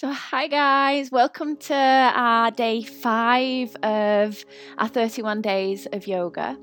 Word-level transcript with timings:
So, 0.00 0.10
hi 0.10 0.46
guys, 0.46 1.10
welcome 1.10 1.58
to 1.58 1.74
our 1.74 2.50
day 2.50 2.82
five 2.82 3.76
of 3.82 4.42
our 4.78 4.88
31 4.88 5.42
days 5.42 5.86
of 5.92 6.06
yoga. 6.06 6.56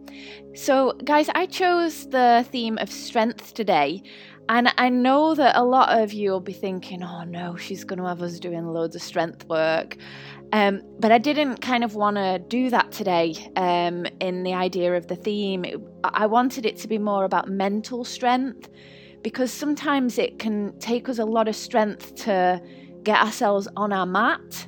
So, 0.55 0.93
guys, 1.03 1.29
I 1.35 1.45
chose 1.45 2.09
the 2.09 2.47
theme 2.49 2.79
of 2.79 2.89
strength 2.89 3.53
today, 3.53 4.01
and 4.49 4.73
I 4.79 4.89
know 4.89 5.35
that 5.35 5.55
a 5.55 5.63
lot 5.63 6.01
of 6.01 6.13
you 6.13 6.31
will 6.31 6.39
be 6.39 6.51
thinking, 6.51 7.03
oh 7.03 7.25
no, 7.25 7.55
she's 7.57 7.83
going 7.83 7.99
to 7.99 8.07
have 8.07 8.23
us 8.23 8.39
doing 8.39 8.65
loads 8.65 8.95
of 8.95 9.03
strength 9.03 9.47
work. 9.47 9.97
Um, 10.51 10.81
but 10.99 11.11
I 11.11 11.19
didn't 11.19 11.57
kind 11.57 11.83
of 11.83 11.93
want 11.93 12.17
to 12.17 12.39
do 12.39 12.71
that 12.71 12.91
today 12.91 13.35
um, 13.55 14.07
in 14.19 14.41
the 14.41 14.55
idea 14.55 14.97
of 14.97 15.09
the 15.09 15.15
theme. 15.15 15.63
I 16.03 16.25
wanted 16.25 16.65
it 16.65 16.75
to 16.77 16.87
be 16.87 16.97
more 16.97 17.23
about 17.23 17.47
mental 17.47 18.03
strength 18.03 18.67
because 19.21 19.53
sometimes 19.53 20.17
it 20.17 20.39
can 20.39 20.73
take 20.79 21.07
us 21.07 21.19
a 21.19 21.25
lot 21.25 21.47
of 21.47 21.55
strength 21.55 22.15
to 22.15 22.59
get 23.07 23.21
ourselves 23.21 23.69
on 23.77 23.93
our 23.93 24.05
mat. 24.05 24.67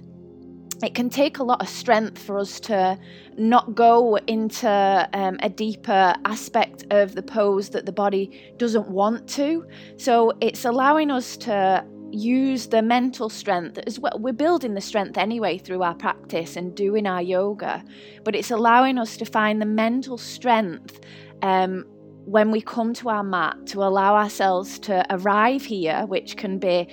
It 0.81 0.95
can 0.95 1.09
take 1.09 1.39
a 1.39 1.43
lot 1.43 1.61
of 1.61 1.67
strength 1.67 2.17
for 2.17 2.39
us 2.39 2.61
to 2.61 2.97
not 3.37 3.75
go 3.75 4.15
into 4.27 5.09
um, 5.11 5.37
a 5.41 5.49
deeper 5.49 6.15
aspect 6.23 6.85
of 6.89 7.15
the 7.15 7.21
pose 7.21 7.69
that 7.71 7.85
the 7.85 7.91
body 7.91 8.53
doesn't 8.55 8.87
want 8.87 9.27
to. 9.31 9.65
So 9.97 10.31
it's 10.39 10.63
allowing 10.63 11.11
us 11.11 11.35
to 11.47 11.85
use 12.11 12.67
the 12.67 12.81
mental 12.81 13.29
strength 13.29 13.77
as 13.85 13.99
well. 13.99 14.17
We're 14.17 14.31
building 14.31 14.73
the 14.73 14.81
strength 14.81 15.17
anyway 15.17 15.57
through 15.57 15.83
our 15.83 15.95
practice 15.95 16.55
and 16.55 16.73
doing 16.73 17.05
our 17.05 17.21
yoga, 17.21 17.83
but 18.23 18.35
it's 18.35 18.51
allowing 18.51 18.97
us 18.97 19.17
to 19.17 19.25
find 19.25 19.61
the 19.61 19.65
mental 19.65 20.17
strength 20.17 21.01
um, 21.41 21.83
when 22.23 22.51
we 22.51 22.61
come 22.61 22.93
to 22.93 23.09
our 23.09 23.23
mat 23.23 23.57
to 23.67 23.83
allow 23.83 24.15
ourselves 24.15 24.79
to 24.79 25.05
arrive 25.09 25.65
here, 25.65 26.05
which 26.05 26.37
can 26.37 26.57
be 26.57 26.87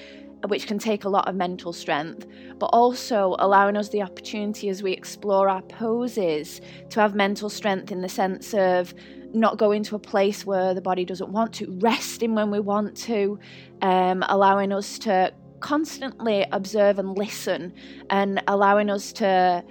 which 0.47 0.67
can 0.67 0.79
take 0.79 1.05
a 1.05 1.09
lot 1.09 1.29
of 1.29 1.35
mental 1.35 1.73
strength, 1.73 2.27
but 2.59 2.67
also 2.67 3.37
allowing 3.39 3.77
us 3.77 3.89
the 3.89 4.03
opportunity 4.03 4.69
as 4.69 4.83
we 4.83 4.93
explore 4.93 5.49
our 5.49 5.63
poses 5.63 6.61
to 6.91 7.01
have 7.01 7.15
mental 7.15 7.49
strength 7.49 7.91
in 7.93 8.01
the 8.01 8.09
sense 8.09 8.55
of 8.55 8.95
not 9.33 9.59
going 9.59 9.83
to 9.83 9.97
a 9.97 9.99
place 9.99 10.47
where 10.47 10.75
the 10.75 10.81
body 10.81 11.05
doesn't 11.05 11.31
want 11.31 11.53
to, 11.55 11.71
resting 11.81 12.35
when 12.35 12.51
we 12.51 12.61
want 12.61 12.97
to, 12.97 13.39
um, 13.83 14.25
allowing 14.29 14.73
us 14.73 14.99
to 15.01 15.33
constantly 15.61 16.47
observe 16.53 16.99
and 16.99 17.17
listen, 17.17 17.73
and 18.11 18.43
allowing 18.49 18.91
us 18.91 19.13
to 19.13 19.65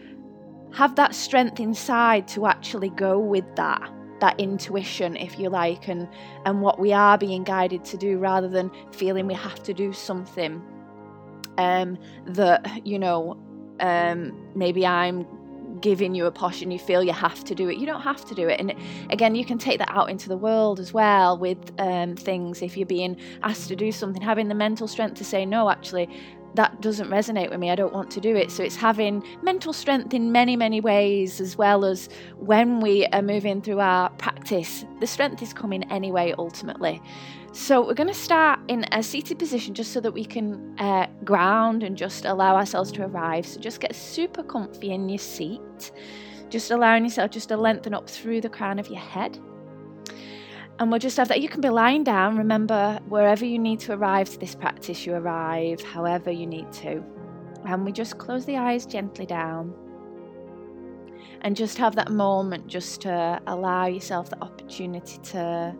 have 0.74 0.96
that 0.96 1.16
strength 1.16 1.60
inside 1.60 2.28
to 2.28 2.46
actually 2.46 2.90
go 2.90 3.18
with 3.18 3.46
that 3.56 3.95
that 4.20 4.40
intuition 4.40 5.16
if 5.18 5.38
you 5.40 5.50
like 5.50 5.88
and 5.88 6.08
and 6.46 6.62
what 6.62 6.80
we 6.80 6.94
are 6.94 7.18
being 7.18 7.44
guided 7.44 7.84
to 7.86 7.98
do 7.98 8.18
rather 8.18 8.48
than 8.48 8.72
feeling 8.92 9.28
we 9.28 9.34
have 9.34 9.62
to 9.64 9.74
do 9.74 9.94
something. 9.94 10.62
Um 11.58 11.98
that 12.28 12.86
you 12.86 13.00
know 13.00 13.38
um 13.80 14.52
maybe 14.56 14.86
i'm 14.86 15.28
giving 15.82 16.16
you 16.16 16.26
a 16.26 16.32
posh 16.32 16.62
and 16.62 16.72
you 16.72 16.80
feel 16.80 17.04
you 17.04 17.14
have 17.14 17.44
to 17.44 17.56
do 17.56 17.70
it. 17.70 17.78
You 17.78 17.86
don't 17.86 18.02
have 18.02 18.26
to 18.26 18.36
do 18.36 18.48
it. 18.48 18.60
And 18.60 18.74
again 19.10 19.36
you 19.36 19.46
can 19.46 19.58
take 19.58 19.80
that 19.80 19.92
out 19.92 20.10
into 20.10 20.30
the 20.30 20.38
world 20.38 20.80
as 20.80 20.94
well 20.94 21.38
with 21.38 21.72
um, 21.80 22.16
things. 22.16 22.62
If 22.62 22.78
you're 22.78 22.86
being 22.86 23.18
asked 23.44 23.68
to 23.70 23.76
do 23.76 23.92
something 23.92 24.22
having 24.22 24.48
the 24.48 24.56
mental 24.56 24.88
strength 24.88 25.16
to 25.16 25.26
say 25.26 25.46
no 25.46 25.70
actually 25.70 26.10
that 26.56 26.82
doesn't 26.82 27.10
resonate 27.10 27.50
with 27.50 27.60
me. 27.60 27.70
I 27.70 27.76
don't 27.76 27.94
want 27.94 28.10
to 28.12 28.22
do 28.22 28.36
it. 28.36 28.52
So 28.52 28.64
it's 28.64 28.76
having 28.76 29.24
mental 29.42 29.74
strength 29.74 30.14
in 30.14 30.32
many, 30.32 30.56
many 30.56 30.82
ways, 30.82 31.40
as 31.40 31.58
well 31.58 31.86
as 31.86 32.10
when 32.38 32.80
we 32.80 33.06
are 33.08 33.22
moving 33.22 33.62
through 33.62 33.80
our 33.80 34.10
practice, 34.12 34.86
the 35.00 35.08
strength 35.08 35.42
is 35.42 35.54
coming 35.54 35.84
anyway, 35.92 36.34
ultimately. 36.38 37.02
So 37.52 37.86
we're 37.86 37.94
going 37.94 38.08
to 38.10 38.14
start 38.14 38.60
in 38.68 38.86
a 38.92 39.02
seated 39.02 39.40
position 39.40 39.74
just 39.74 39.94
so 39.94 40.02
that 40.02 40.12
we 40.12 40.26
can 40.26 40.76
uh, 40.78 41.08
ground 41.24 41.84
and 41.84 41.96
just 41.96 42.26
allow 42.26 42.56
ourselves 42.56 42.92
to 42.94 43.06
arrive. 43.06 43.46
So 43.46 43.60
just 43.60 43.80
get 43.80 43.96
super 43.96 44.44
comfy 44.44 44.92
in 44.92 45.08
your 45.08 45.20
seat, 45.20 45.92
just 46.50 46.72
allowing 46.72 47.06
yourself 47.06 47.32
just 47.32 47.50
to 47.50 47.58
lengthen 47.58 47.94
up 47.94 48.10
through 48.10 48.42
the 48.42 48.50
crown 48.50 48.78
of 48.78 48.88
your 48.88 49.00
head. 49.00 49.40
And 50.78 50.92
we'll 50.92 51.00
just 51.00 51.16
have 51.18 51.30
that. 51.30 51.42
You 51.42 51.48
can 51.48 51.62
be 51.62 51.70
lying 51.70 52.04
down. 52.04 52.38
Remember, 52.38 53.00
wherever 53.08 53.46
you 53.46 53.58
need 53.58 53.80
to 53.82 53.94
arrive 53.94 54.30
to 54.32 54.40
this 54.40 54.56
practice, 54.56 55.06
you 55.06 55.14
arrive 55.14 55.82
however 55.82 56.32
you 56.32 56.46
need 56.46 56.72
to. 56.74 57.04
And 57.66 57.86
we 57.86 57.92
just 57.92 58.18
close 58.18 58.46
the 58.46 58.58
eyes 58.58 58.86
gently 58.86 59.26
down 59.26 59.74
and 61.42 61.56
just 61.56 61.78
have 61.78 61.96
that 61.96 62.12
moment 62.12 62.68
just 62.68 63.02
to 63.02 63.42
allow 63.48 63.86
yourself 63.86 64.30
the 64.30 64.42
opportunity 64.44 65.18
to 65.20 65.74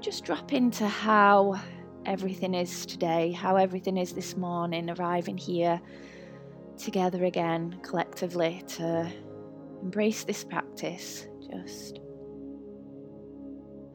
just 0.00 0.24
drop 0.24 0.52
into 0.52 0.88
how 0.88 1.60
everything 2.06 2.54
is 2.54 2.86
today, 2.86 3.30
how 3.30 3.56
everything 3.56 3.96
is 3.96 4.12
this 4.12 4.36
morning, 4.36 4.90
arriving 4.90 5.36
here 5.36 5.80
together 6.78 7.24
again 7.24 7.78
collectively 7.82 8.62
to 8.66 9.10
embrace 9.82 10.24
this 10.24 10.44
practice. 10.44 11.28
Just 11.50 12.00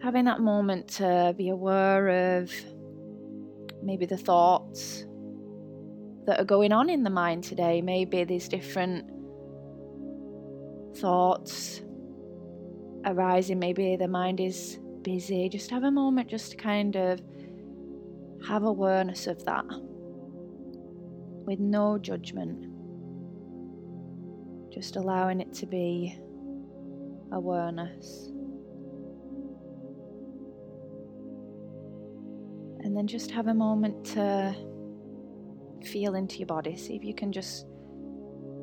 having 0.05 0.25
that 0.25 0.39
moment 0.39 0.88
to 0.88 1.33
be 1.35 1.49
aware 1.49 2.38
of 2.38 2.51
maybe 3.81 4.05
the 4.05 4.16
thoughts 4.16 5.03
that 6.27 6.39
are 6.39 6.45
going 6.45 6.71
on 6.71 6.91
in 6.91 7.01
the 7.01 7.09
mind 7.09 7.43
today. 7.43 7.81
Maybe 7.81 8.23
there's 8.23 8.47
different 8.47 9.09
thoughts 10.97 11.81
arising. 13.03 13.57
Maybe 13.57 13.95
the 13.95 14.07
mind 14.07 14.39
is 14.39 14.77
busy. 15.01 15.49
Just 15.49 15.71
have 15.71 15.83
a 15.85 15.89
moment 15.89 16.29
just 16.29 16.51
to 16.51 16.57
kind 16.57 16.95
of 16.95 17.19
have 18.47 18.61
awareness 18.61 19.25
of 19.25 19.43
that 19.45 19.66
with 21.47 21.59
no 21.59 21.97
judgment. 21.97 22.67
Just 24.72 24.97
allowing 24.97 25.41
it 25.41 25.51
to 25.55 25.66
be 25.66 26.16
awareness. 27.31 28.29
And 32.85 32.96
then 32.96 33.07
just 33.07 33.31
have 33.31 33.47
a 33.47 33.53
moment 33.53 34.06
to 34.13 34.56
feel 35.84 36.13
into 36.13 36.38
your 36.38 36.46
body. 36.46 36.78
See 36.78 36.96
if 36.96 37.03
you 37.03 37.16
can 37.16 37.31
just 37.31 37.66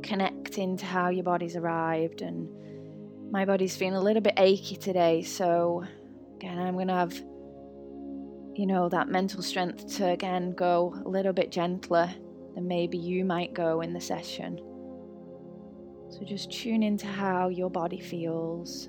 connect 0.05 0.59
into 0.59 0.87
how 0.87 1.09
your 1.09 1.25
body's 1.25 1.56
arrived. 1.56 2.22
And 2.22 2.49
my 3.33 3.44
body's 3.44 3.77
feeling 3.77 3.97
a 3.97 4.00
little 4.00 4.22
bit 4.22 4.34
achy 4.37 4.77
today. 4.77 5.22
So, 5.22 5.84
again, 6.37 6.56
I'm 6.56 6.75
going 6.75 6.87
to 6.87 6.94
have, 6.94 7.12
you 8.55 8.65
know, 8.65 8.88
that 8.91 9.09
mental 9.09 9.43
strength 9.43 9.97
to 9.97 10.10
again 10.10 10.53
go 10.53 10.94
a 11.04 11.09
little 11.09 11.33
bit 11.33 11.50
gentler 11.50 12.09
than 12.54 12.69
maybe 12.69 12.99
you 12.99 13.25
might 13.25 13.54
go 13.54 13.81
in 13.81 13.93
the 13.93 14.00
session. 14.00 14.56
So, 16.10 16.22
just 16.25 16.53
tune 16.53 16.84
into 16.84 17.09
how 17.09 17.49
your 17.49 17.71
body 17.71 17.99
feels 17.99 18.89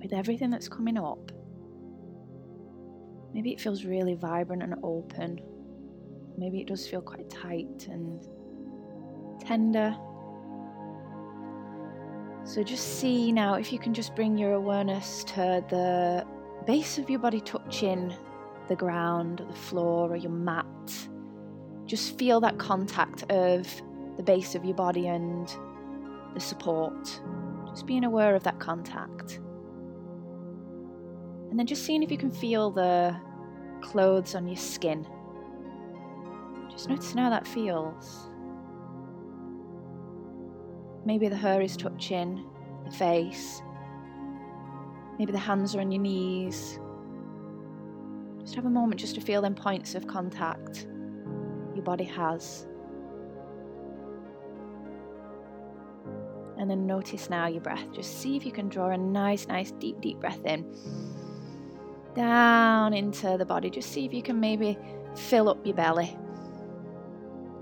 with 0.00 0.14
everything 0.14 0.48
that's 0.48 0.70
coming 0.70 0.96
up. 0.96 1.32
Maybe 3.36 3.52
it 3.52 3.60
feels 3.60 3.84
really 3.84 4.14
vibrant 4.14 4.62
and 4.62 4.76
open. 4.82 5.42
Maybe 6.38 6.62
it 6.62 6.68
does 6.68 6.88
feel 6.88 7.02
quite 7.02 7.28
tight 7.28 7.86
and 7.90 8.26
tender. 9.44 9.94
So 12.44 12.62
just 12.62 12.98
see 12.98 13.32
now 13.32 13.56
if 13.56 13.74
you 13.74 13.78
can 13.78 13.92
just 13.92 14.16
bring 14.16 14.38
your 14.38 14.54
awareness 14.54 15.22
to 15.24 15.62
the 15.68 16.24
base 16.66 16.96
of 16.96 17.10
your 17.10 17.18
body 17.18 17.42
touching 17.42 18.14
the 18.68 18.74
ground, 18.74 19.42
or 19.42 19.44
the 19.48 19.52
floor, 19.52 20.10
or 20.10 20.16
your 20.16 20.32
mat. 20.32 20.64
Just 21.84 22.18
feel 22.18 22.40
that 22.40 22.56
contact 22.56 23.30
of 23.30 23.68
the 24.16 24.22
base 24.22 24.54
of 24.54 24.64
your 24.64 24.76
body 24.76 25.08
and 25.08 25.54
the 26.32 26.40
support. 26.40 27.20
Just 27.68 27.86
being 27.86 28.04
aware 28.04 28.34
of 28.34 28.44
that 28.44 28.58
contact. 28.60 29.40
And 31.56 31.60
then 31.60 31.66
just 31.66 31.86
seeing 31.86 32.02
if 32.02 32.10
you 32.10 32.18
can 32.18 32.30
feel 32.30 32.70
the 32.70 33.16
clothes 33.80 34.34
on 34.34 34.46
your 34.46 34.58
skin. 34.58 35.06
Just 36.70 36.90
noticing 36.90 37.16
how 37.16 37.30
that 37.30 37.48
feels. 37.48 38.28
Maybe 41.06 41.30
the 41.30 41.36
hair 41.36 41.62
is 41.62 41.74
touching 41.74 42.44
the 42.84 42.90
face. 42.90 43.62
Maybe 45.18 45.32
the 45.32 45.38
hands 45.38 45.74
are 45.74 45.80
on 45.80 45.90
your 45.90 46.02
knees. 46.02 46.78
Just 48.42 48.54
have 48.54 48.66
a 48.66 48.70
moment 48.70 49.00
just 49.00 49.14
to 49.14 49.22
feel 49.22 49.40
them 49.40 49.54
points 49.54 49.94
of 49.94 50.06
contact 50.06 50.86
your 51.74 51.84
body 51.84 52.04
has. 52.04 52.66
And 56.58 56.70
then 56.70 56.86
notice 56.86 57.30
now 57.30 57.46
your 57.46 57.62
breath. 57.62 57.90
Just 57.94 58.20
see 58.20 58.36
if 58.36 58.44
you 58.44 58.52
can 58.52 58.68
draw 58.68 58.90
a 58.90 58.98
nice, 58.98 59.48
nice, 59.48 59.70
deep, 59.70 60.02
deep 60.02 60.20
breath 60.20 60.44
in 60.44 60.70
down 62.16 62.94
into 62.94 63.36
the 63.38 63.46
body. 63.46 63.70
Just 63.70 63.92
see 63.92 64.04
if 64.04 64.12
you 64.12 64.22
can 64.22 64.40
maybe 64.40 64.76
fill 65.14 65.48
up 65.48 65.64
your 65.64 65.76
belly. 65.76 66.16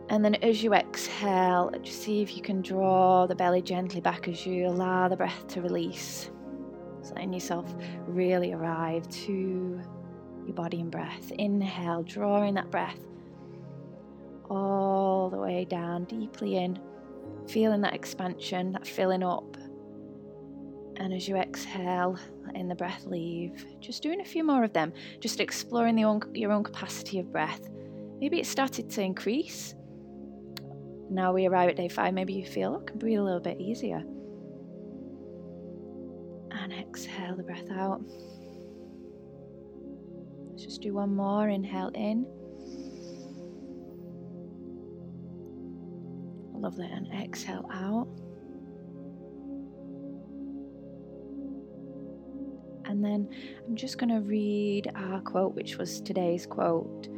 And 0.09 0.25
then 0.25 0.37
as 0.37 0.63
you 0.63 0.73
exhale, 0.75 1.71
just 1.83 2.03
see 2.03 2.23
if 2.23 2.37
you 2.37 2.43
can 2.43 2.63
draw 2.63 3.27
the 3.27 3.35
belly 3.35 3.61
gently 3.61 4.01
back 4.01 4.29
as 4.29 4.47
you 4.47 4.67
allow 4.67 5.09
the 5.09 5.17
breath 5.17 5.47
to 5.49 5.61
release. 5.61 6.31
So 7.03 7.15
letting 7.15 7.33
yourself 7.35 7.75
really 8.07 8.53
arrive. 8.53 9.09
to 9.09 9.81
your 10.47 10.55
body 10.55 10.81
and 10.81 10.91
breath. 10.91 11.33
Inhale, 11.33 12.03
drawing 12.03 12.55
that 12.55 12.71
breath 12.71 12.99
all 14.51 15.31
the 15.31 15.39
way 15.39 15.65
down, 15.65 16.05
deeply 16.05 16.57
in, 16.57 16.79
feeling 17.47 17.81
that 17.81 17.95
expansion, 17.95 18.73
that 18.73 18.87
filling 18.87 19.23
up. 19.23 19.57
And 20.97 21.13
as 21.13 21.29
you 21.29 21.37
exhale, 21.37 22.19
letting 22.47 22.69
the 22.69 22.75
breath 22.75 23.05
leave, 23.05 23.65
just 23.81 24.03
doing 24.03 24.21
a 24.21 24.25
few 24.25 24.45
more 24.45 24.65
of 24.65 24.73
them, 24.73 24.93
just 25.21 25.41
exploring 25.41 26.03
own, 26.05 26.21
your 26.35 26.53
own 26.53 26.65
capacity 26.65 27.19
of 27.19 27.31
breath. 27.33 27.61
Maybe 28.21 28.41
it 28.41 28.47
started 28.47 28.89
to 28.91 29.03
increase. 29.03 29.75
Now 31.11 31.33
we 31.33 31.47
arrive 31.47 31.69
at 31.69 31.77
day 31.77 31.89
five, 31.89 32.15
maybe 32.15 32.33
you 32.33 32.47
feel, 32.47 32.81
I 32.81 32.91
can 32.91 32.99
breathe 32.99 33.19
a 33.19 33.23
little 33.23 33.41
bit 33.41 33.61
easier. 33.61 34.03
And 36.53 36.73
exhale 36.73 37.37
the 37.37 37.43
breath 37.43 37.71
out. 37.73 38.01
Let's 40.51 40.63
just 40.63 40.81
do 40.81 40.95
one 40.95 41.15
more. 41.15 41.49
Inhale 41.49 41.91
in. 41.95 42.27
Lovely. 46.55 46.87
And 46.87 47.13
exhale 47.13 47.69
out. 47.73 48.09
And 52.95 53.05
then 53.05 53.29
I'm 53.67 53.75
just 53.75 53.99
going 53.99 54.11
to 54.11 54.21
read 54.21 54.89
our 54.95 55.21
quote, 55.21 55.57
which 55.57 55.79
was 55.79 56.01
today's 56.01 56.47
quote. 56.47 57.09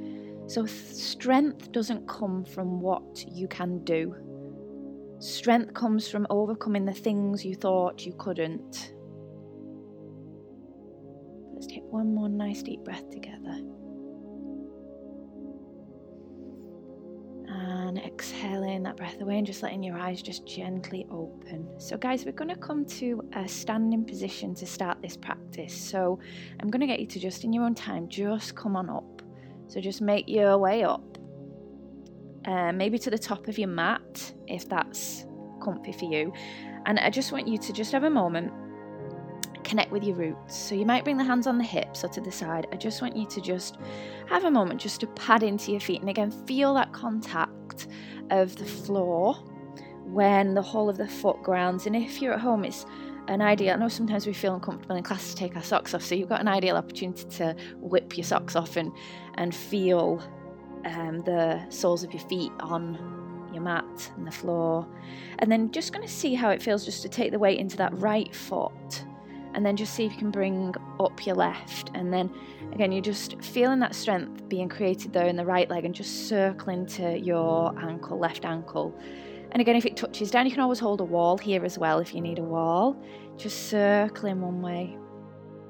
So, 0.46 0.64
strength 0.64 1.70
doesn't 1.70 2.08
come 2.08 2.46
from 2.46 2.80
what 2.80 3.22
you 3.30 3.46
can 3.46 3.84
do. 3.84 4.16
Strength 5.18 5.74
comes 5.74 6.08
from 6.08 6.26
overcoming 6.30 6.86
the 6.86 6.94
things 6.94 7.44
you 7.44 7.54
thought 7.54 8.06
you 8.06 8.14
couldn't. 8.16 8.94
Let's 11.52 11.66
take 11.66 11.84
one 11.90 12.14
more 12.14 12.30
nice 12.30 12.62
deep 12.62 12.82
breath 12.82 13.10
together. 13.10 13.60
And 17.48 17.98
that 18.84 18.96
breath 18.96 19.20
away 19.20 19.38
and 19.38 19.46
just 19.46 19.62
letting 19.62 19.82
your 19.82 19.96
eyes 19.96 20.22
just 20.22 20.46
gently 20.46 21.06
open. 21.10 21.68
So, 21.78 21.96
guys, 21.96 22.24
we're 22.24 22.32
going 22.32 22.50
to 22.50 22.56
come 22.56 22.84
to 22.86 23.22
a 23.34 23.48
standing 23.48 24.04
position 24.04 24.54
to 24.56 24.66
start 24.66 25.00
this 25.02 25.16
practice. 25.16 25.74
So, 25.74 26.18
I'm 26.60 26.70
going 26.70 26.80
to 26.80 26.86
get 26.86 27.00
you 27.00 27.06
to 27.06 27.18
just 27.18 27.44
in 27.44 27.52
your 27.52 27.64
own 27.64 27.74
time, 27.74 28.08
just 28.08 28.54
come 28.54 28.76
on 28.76 28.88
up. 28.90 29.16
So 29.68 29.80
just 29.80 30.00
make 30.00 30.28
your 30.28 30.58
way 30.58 30.84
up, 30.84 31.18
uh, 32.46 32.72
maybe 32.72 32.98
to 33.00 33.10
the 33.10 33.18
top 33.18 33.48
of 33.48 33.58
your 33.58 33.68
mat 33.68 34.32
if 34.46 34.68
that's 34.68 35.26
comfy 35.62 35.92
for 35.92 36.04
you. 36.04 36.32
And 36.86 36.98
I 37.00 37.10
just 37.10 37.32
want 37.32 37.48
you 37.48 37.58
to 37.58 37.72
just 37.72 37.90
have 37.90 38.04
a 38.04 38.10
moment, 38.10 38.52
connect 39.64 39.90
with 39.90 40.04
your 40.04 40.14
roots. 40.14 40.56
So 40.56 40.76
you 40.76 40.86
might 40.86 41.02
bring 41.02 41.16
the 41.16 41.24
hands 41.24 41.48
on 41.48 41.58
the 41.58 41.64
hips 41.64 42.04
or 42.04 42.08
to 42.08 42.20
the 42.20 42.30
side. 42.30 42.68
I 42.72 42.76
just 42.76 43.02
want 43.02 43.16
you 43.16 43.26
to 43.26 43.40
just 43.40 43.78
have 44.28 44.44
a 44.44 44.50
moment 44.50 44.80
just 44.80 45.00
to 45.00 45.08
pad 45.08 45.42
into 45.42 45.72
your 45.72 45.80
feet 45.80 46.00
and 46.00 46.08
again 46.08 46.30
feel 46.30 46.72
that 46.74 46.92
contact 46.92 47.65
of 48.30 48.56
the 48.56 48.64
floor 48.64 49.34
when 50.04 50.54
the 50.54 50.62
whole 50.62 50.88
of 50.88 50.96
the 50.96 51.08
foot 51.08 51.42
grounds. 51.42 51.86
And 51.86 51.96
if 51.96 52.22
you're 52.22 52.34
at 52.34 52.40
home, 52.40 52.64
it's 52.64 52.86
an 53.28 53.42
ideal. 53.42 53.74
I 53.74 53.76
know 53.76 53.88
sometimes 53.88 54.26
we 54.26 54.32
feel 54.32 54.54
uncomfortable 54.54 54.96
in 54.96 55.02
class 55.02 55.30
to 55.30 55.36
take 55.36 55.56
our 55.56 55.62
socks 55.62 55.94
off, 55.94 56.02
so 56.02 56.14
you've 56.14 56.28
got 56.28 56.40
an 56.40 56.48
ideal 56.48 56.76
opportunity 56.76 57.24
to 57.38 57.56
whip 57.80 58.16
your 58.16 58.24
socks 58.24 58.54
off 58.54 58.76
and 58.76 58.92
and 59.34 59.54
feel 59.54 60.22
um, 60.84 61.22
the 61.24 61.64
soles 61.68 62.04
of 62.04 62.12
your 62.12 62.22
feet 62.28 62.52
on 62.60 63.50
your 63.52 63.62
mat 63.62 64.12
and 64.16 64.26
the 64.26 64.30
floor, 64.30 64.86
and 65.40 65.50
then 65.50 65.72
just 65.72 65.92
going 65.92 66.06
to 66.06 66.12
see 66.12 66.34
how 66.34 66.50
it 66.50 66.62
feels 66.62 66.84
just 66.84 67.02
to 67.02 67.08
take 67.08 67.32
the 67.32 67.38
weight 67.38 67.58
into 67.58 67.76
that 67.76 67.96
right 67.98 68.34
foot, 68.34 69.04
and 69.56 69.66
then 69.66 69.76
just 69.76 69.94
see 69.94 70.06
if 70.06 70.12
you 70.12 70.18
can 70.18 70.30
bring 70.30 70.72
up 71.00 71.26
your 71.26 71.34
left, 71.34 71.90
and 71.94 72.12
then 72.12 72.30
again 72.72 72.92
you're 72.92 73.02
just 73.02 73.42
feeling 73.42 73.80
that 73.80 73.94
strength 73.94 74.48
being 74.48 74.68
created 74.68 75.12
there 75.12 75.26
in 75.26 75.34
the 75.34 75.44
right 75.44 75.68
leg, 75.68 75.84
and 75.84 75.94
just 75.94 76.28
circling 76.28 76.86
to 76.86 77.18
your 77.18 77.76
ankle, 77.80 78.18
left 78.18 78.44
ankle 78.44 78.96
and 79.52 79.60
again, 79.60 79.76
if 79.76 79.86
it 79.86 79.96
touches 79.96 80.30
down, 80.30 80.44
you 80.44 80.52
can 80.52 80.60
always 80.60 80.78
hold 80.78 81.00
a 81.00 81.04
wall 81.04 81.38
here 81.38 81.64
as 81.64 81.78
well 81.78 81.98
if 81.98 82.14
you 82.14 82.20
need 82.20 82.38
a 82.38 82.42
wall. 82.42 82.96
Just 83.36 83.68
circling 83.68 84.40
one 84.40 84.60
way 84.60 84.98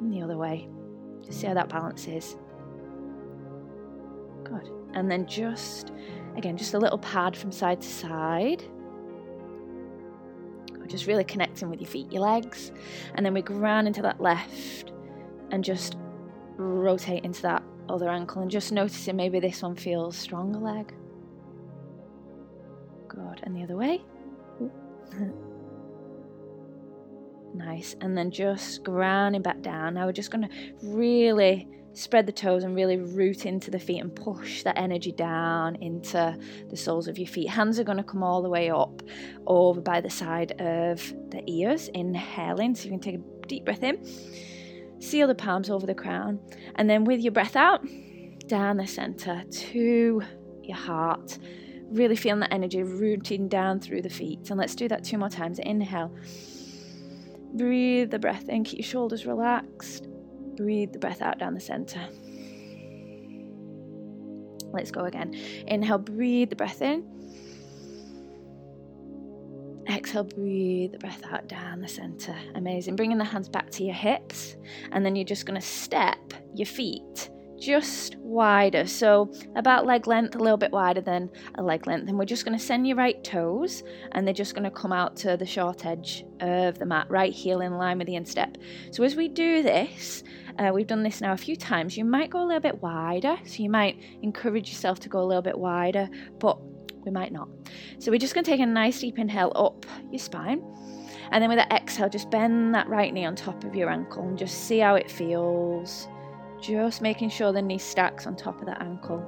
and 0.01 0.13
the 0.13 0.23
other 0.23 0.37
way. 0.37 0.69
Just 1.25 1.41
see 1.41 1.47
how 1.47 1.55
that 1.55 1.69
balance 1.69 2.07
is. 2.09 2.37
Good. 4.45 4.71
And 4.95 5.11
then 5.11 5.27
just, 5.27 5.93
again, 6.37 6.57
just 6.57 6.75
a 6.75 6.79
little 6.79 6.99
pad 6.99 7.37
from 7.37 7.53
side 7.53 7.81
to 7.81 7.89
side. 7.89 8.65
Just 10.87 11.07
really 11.07 11.25
connecting 11.25 11.71
with 11.71 11.81
your 11.81 11.89
feet, 11.89 12.13
your 12.13 12.23
legs. 12.23 12.73
And 13.15 13.25
then 13.25 13.35
we 13.35 13.43
ground 13.43 13.87
into 13.87 14.03
that 14.03 14.21
left 14.21 14.93
and 15.51 15.63
just 15.63 15.97
rotate 16.57 17.25
into 17.25 17.43
that 17.43 17.63
other 17.89 18.09
ankle 18.09 18.43
and 18.43 18.51
just 18.51 18.73
noticing 18.73 19.17
maybe 19.17 19.39
this 19.39 19.63
one 19.63 19.77
feels 19.77 20.17
stronger 20.17 20.59
leg 20.59 20.93
Good. 23.17 23.41
And 23.45 23.57
the 23.57 23.63
other 23.63 23.77
way. 23.77 24.03
nice. 27.55 27.97
And 28.01 28.17
then 28.17 28.31
just 28.31 28.85
grounding 28.85 29.43
back 29.43 29.61
down. 29.63 29.95
Now 29.95 30.07
we're 30.07 30.13
just 30.13 30.31
going 30.31 30.49
to 30.49 30.55
really 30.83 31.69
spread 31.97 32.27
the 32.27 32.33
toes 32.33 32.63
and 32.63 32.75
really 32.75 32.97
root 32.97 33.47
into 33.47 33.71
the 33.71 33.79
feet 33.79 34.01
and 34.01 34.15
push 34.15 34.63
that 34.63 34.79
energy 34.79 35.13
down 35.13 35.77
into 35.77 36.39
the 36.69 36.77
soles 36.77 37.09
of 37.09 37.19
your 37.19 37.27
feet. 37.27 37.49
Hands 37.49 37.79
are 37.79 37.85
going 37.85 37.99
to 37.99 38.05
come 38.05 38.23
all 38.23 38.43
the 38.43 38.49
way 38.49 38.71
up 38.71 39.03
over 39.47 39.81
by 39.81 40.01
the 40.01 40.11
side 40.11 40.53
of 40.61 41.01
the 41.31 41.43
ears. 41.47 41.89
Inhaling. 41.89 42.75
So 42.75 42.85
you 42.85 42.91
can 42.91 43.01
take 43.01 43.17
a 43.17 43.47
deep 43.47 43.65
breath 43.65 43.83
in. 43.83 44.05
Seal 45.01 45.27
the 45.27 45.35
palms 45.35 45.71
over 45.71 45.87
the 45.87 45.95
crown. 45.95 46.39
And 46.77 46.89
then 46.89 47.05
with 47.05 47.21
your 47.21 47.33
breath 47.33 47.57
out, 47.57 47.87
down 48.47 48.77
the 48.77 48.87
center 48.87 49.43
to 49.51 50.23
your 50.63 50.77
heart 50.77 51.39
Really 51.91 52.17
feeling 52.17 52.41
that 52.41 52.53
energy 52.53 52.83
rooting 52.83 53.49
down 53.49 53.79
through 53.79 54.03
the 54.03 54.11
feet. 54.11 54.51
And 54.51 54.59
let's 54.59 54.75
do 54.75 54.89
that 54.89 55.05
two 55.05 55.19
more 55.19 55.29
times. 55.29 55.61
Inhale. 55.61 56.13
Breathe 57.55 58.11
the 58.11 58.19
breath 58.19 58.49
in, 58.49 58.65
keep 58.65 58.81
your 58.81 58.87
shoulders 58.87 59.25
relaxed. 59.25 60.09
Breathe 60.57 60.93
the 60.93 60.99
breath 60.99 61.23
out 61.23 61.39
down 61.39 61.55
the 61.55 61.61
center. 61.61 62.09
Let's 64.73 64.91
go 64.91 65.05
again. 65.05 65.35
Inhale, 65.67 65.99
breathe 65.99 66.51
the 66.51 66.57
breath 66.57 66.83
in. 66.83 67.05
Exhale, 69.89 70.25
breathe 70.25 70.93
the 70.93 70.99
breath 70.99 71.23
out 71.31 71.49
down 71.49 71.81
the 71.81 71.89
center. 71.89 72.35
Amazing. 72.55 72.97
Bringing 72.97 73.19
the 73.19 73.25
hands 73.25 73.49
back 73.49 73.71
to 73.71 73.85
your 73.85 73.95
hips, 73.95 74.57
and 74.91 75.07
then 75.07 75.15
you're 75.15 75.25
just 75.25 75.47
going 75.47 75.61
to 75.61 75.67
step 75.67 76.19
your 76.55 76.67
feet 76.67 77.31
just 77.59 78.17
wider. 78.17 78.87
So 78.87 79.33
about 79.55 79.87
leg 79.87 80.07
length, 80.07 80.35
a 80.35 80.39
little 80.39 80.57
bit 80.57 80.73
wider 80.73 81.01
than 81.01 81.31
a 81.57 81.63
leg 81.63 81.87
length. 81.87 82.09
And 82.09 82.19
we're 82.19 82.25
just 82.25 82.45
going 82.45 82.57
to 82.57 82.65
send 82.65 82.87
your 82.87 82.97
right 82.97 83.23
toes 83.25 83.83
and 84.13 84.27
they're 84.27 84.35
just 84.35 84.55
going 84.55 84.65
to 84.65 84.71
come 84.71 84.93
out 84.93 85.17
to 85.17 85.37
the 85.37 85.47
short 85.47 85.87
edge 85.87 86.25
of 86.41 86.79
the 86.79 86.87
mat, 86.87 87.07
right 87.09 87.33
heel 87.33 87.61
in 87.61 87.77
line 87.77 87.99
with 87.99 88.07
the 88.07 88.17
instep. 88.17 88.57
So 88.91 89.03
as 89.05 89.17
we 89.17 89.29
do 89.29 89.63
this, 89.63 90.23
uh, 90.59 90.71
we've 90.73 90.87
done 90.87 91.03
this 91.03 91.21
now 91.21 91.33
a 91.33 91.37
few 91.37 91.57
times, 91.57 91.97
you 91.97 92.05
might 92.05 92.31
go 92.31 92.43
a 92.43 92.47
little 92.47 92.61
bit 92.61 92.83
wider. 92.83 93.37
So 93.45 93.63
you 93.63 93.71
might 93.71 94.01
encourage 94.23 94.69
yourself 94.69 95.01
to 95.01 95.09
go 95.09 95.21
a 95.21 95.27
little 95.27 95.43
bit 95.43 95.59
wider, 95.59 96.09
but 96.39 96.59
we 97.05 97.11
might 97.11 97.33
not. 97.33 97.49
So 97.99 98.11
we're 98.11 98.19
just 98.19 98.35
going 98.35 98.45
to 98.45 98.51
take 98.51 98.61
a 98.61 98.67
nice 98.67 99.01
deep 99.01 99.19
inhale 99.19 99.53
up 99.55 99.87
your 100.11 100.19
spine. 100.19 100.63
And 101.31 101.43
then 101.43 101.49
with 101.49 101.59
that 101.59 101.73
exhale, 101.73 102.09
just 102.09 102.31
bend 102.31 102.75
that 102.75 102.89
right 102.89 103.13
knee 103.13 103.25
on 103.25 103.35
top 103.35 103.65
of 103.65 103.75
your 103.75 103.91
ankle 103.91 104.23
and 104.23 104.39
just 104.39 104.65
see 104.67 104.79
how 104.79 104.95
it 104.95 105.11
feels 105.11 106.09
just 106.61 107.03
making 107.03 107.31
sure 107.31 107.53
the 107.53 107.63
knee 107.63 107.79
stacks 107.79 108.27
on 108.27 108.37
top 108.37 108.61
of 108.61 108.67
the 108.67 108.81
ankle. 108.83 109.25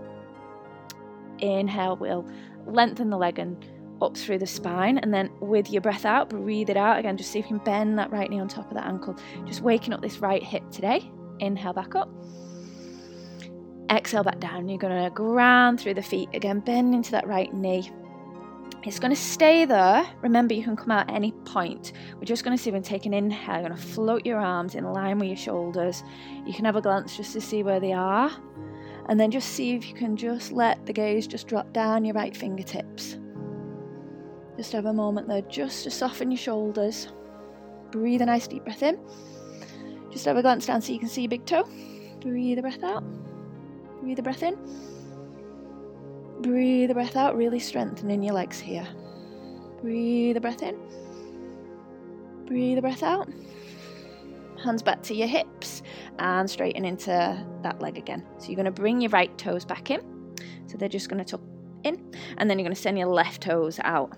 Inhale, 1.38 1.96
we'll 1.96 2.26
lengthen 2.66 3.10
the 3.10 3.16
leg 3.16 3.38
and 3.38 3.64
up 4.00 4.16
through 4.16 4.38
the 4.38 4.46
spine, 4.46 4.98
and 4.98 5.12
then 5.12 5.30
with 5.40 5.70
your 5.70 5.82
breath 5.82 6.04
out, 6.04 6.30
breathe 6.30 6.70
it 6.70 6.76
out 6.76 6.98
again. 6.98 7.16
Just 7.16 7.32
see 7.32 7.38
if 7.38 7.46
you 7.46 7.58
can 7.58 7.64
bend 7.64 7.98
that 7.98 8.10
right 8.10 8.30
knee 8.30 8.40
on 8.40 8.48
top 8.48 8.68
of 8.68 8.74
that 8.74 8.86
ankle. 8.86 9.16
Just 9.44 9.60
waking 9.60 9.92
up 9.92 10.00
this 10.00 10.18
right 10.18 10.42
hip 10.42 10.68
today. 10.70 11.10
Inhale 11.40 11.72
back 11.72 11.94
up. 11.94 12.10
Exhale 13.90 14.24
back 14.24 14.38
down. 14.40 14.68
You're 14.68 14.78
going 14.78 15.02
to 15.02 15.10
ground 15.10 15.80
through 15.80 15.94
the 15.94 16.02
feet 16.02 16.28
again, 16.34 16.60
bend 16.60 16.94
into 16.94 17.10
that 17.12 17.26
right 17.26 17.52
knee. 17.54 17.90
It's 18.84 18.98
going 18.98 19.14
to 19.14 19.20
stay 19.20 19.64
there. 19.64 20.08
Remember, 20.22 20.54
you 20.54 20.62
can 20.62 20.76
come 20.76 20.90
out 20.90 21.10
at 21.10 21.14
any 21.14 21.32
point. 21.44 21.92
We're 22.14 22.24
just 22.24 22.44
going 22.44 22.56
to 22.56 22.62
see 22.62 22.70
when 22.70 22.82
take 22.82 23.06
an 23.06 23.14
inhale. 23.14 23.60
You're 23.60 23.68
going 23.68 23.80
to 23.80 23.86
float 23.86 24.24
your 24.24 24.38
arms 24.38 24.74
in 24.74 24.84
line 24.84 25.18
with 25.18 25.28
your 25.28 25.36
shoulders. 25.36 26.04
You 26.46 26.52
can 26.52 26.64
have 26.64 26.76
a 26.76 26.80
glance 26.80 27.16
just 27.16 27.32
to 27.32 27.40
see 27.40 27.62
where 27.62 27.80
they 27.80 27.92
are. 27.92 28.30
And 29.08 29.18
then 29.18 29.30
just 29.30 29.50
see 29.50 29.74
if 29.74 29.88
you 29.88 29.94
can 29.94 30.16
just 30.16 30.52
let 30.52 30.84
the 30.86 30.92
gaze 30.92 31.26
just 31.26 31.48
drop 31.48 31.72
down 31.72 32.04
your 32.04 32.14
right 32.14 32.36
fingertips. 32.36 33.18
Just 34.56 34.72
have 34.72 34.86
a 34.86 34.92
moment 34.92 35.28
there 35.28 35.42
just 35.42 35.84
to 35.84 35.90
soften 35.90 36.30
your 36.30 36.38
shoulders. 36.38 37.08
Breathe 37.90 38.22
a 38.22 38.26
nice 38.26 38.46
deep 38.46 38.64
breath 38.64 38.82
in. 38.82 38.98
Just 40.10 40.24
have 40.24 40.36
a 40.36 40.42
glance 40.42 40.66
down 40.66 40.80
so 40.80 40.92
you 40.92 40.98
can 40.98 41.08
see 41.08 41.22
your 41.22 41.28
big 41.28 41.44
toe. 41.46 41.68
Breathe 42.20 42.56
the 42.56 42.62
breath 42.62 42.82
out. 42.82 43.04
Breathe 44.00 44.16
the 44.16 44.22
breath 44.22 44.42
in. 44.42 44.56
Breathe 46.40 46.88
the 46.88 46.94
breath 46.94 47.16
out, 47.16 47.36
really 47.36 47.58
strengthening 47.58 48.22
your 48.22 48.34
legs 48.34 48.58
here. 48.60 48.86
Breathe 49.82 50.34
the 50.34 50.40
breath 50.40 50.62
in. 50.62 50.78
Breathe 52.46 52.76
the 52.76 52.82
breath 52.82 53.02
out. 53.02 53.28
hands 54.62 54.82
back 54.82 55.02
to 55.02 55.14
your 55.14 55.28
hips 55.28 55.82
and 56.18 56.48
straighten 56.48 56.84
into 56.84 57.46
that 57.62 57.80
leg 57.80 57.96
again. 57.96 58.24
So 58.38 58.48
you're 58.48 58.56
going 58.56 58.66
to 58.66 58.70
bring 58.70 59.00
your 59.00 59.10
right 59.10 59.36
toes 59.38 59.64
back 59.64 59.90
in. 59.90 60.00
So 60.66 60.76
they're 60.76 60.88
just 60.88 61.08
going 61.08 61.24
to 61.24 61.30
tuck 61.30 61.40
in, 61.84 62.14
and 62.36 62.50
then 62.50 62.58
you're 62.58 62.64
going 62.64 62.74
to 62.74 62.80
send 62.80 62.98
your 62.98 63.08
left 63.08 63.42
toes 63.42 63.80
out. 63.84 64.12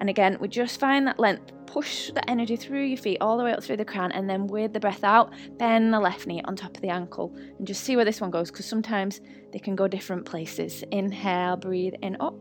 And 0.00 0.08
again, 0.08 0.38
we 0.40 0.48
just 0.48 0.80
find 0.80 1.06
that 1.06 1.18
length, 1.18 1.52
push 1.66 2.10
the 2.10 2.28
energy 2.28 2.56
through 2.56 2.84
your 2.84 2.96
feet 2.96 3.18
all 3.20 3.36
the 3.36 3.44
way 3.44 3.52
up 3.52 3.62
through 3.62 3.76
the 3.76 3.84
crown, 3.84 4.12
and 4.12 4.28
then 4.28 4.46
with 4.46 4.72
the 4.72 4.80
breath 4.80 5.04
out, 5.04 5.32
bend 5.58 5.92
the 5.92 6.00
left 6.00 6.26
knee 6.26 6.42
on 6.44 6.56
top 6.56 6.74
of 6.74 6.82
the 6.82 6.88
ankle 6.88 7.34
and 7.58 7.66
just 7.66 7.84
see 7.84 7.96
where 7.96 8.04
this 8.04 8.20
one 8.20 8.30
goes 8.30 8.50
because 8.50 8.66
sometimes 8.66 9.20
they 9.52 9.58
can 9.58 9.76
go 9.76 9.86
different 9.86 10.24
places. 10.24 10.82
Inhale, 10.90 11.56
breathe 11.56 11.94
in 12.02 12.16
up. 12.20 12.34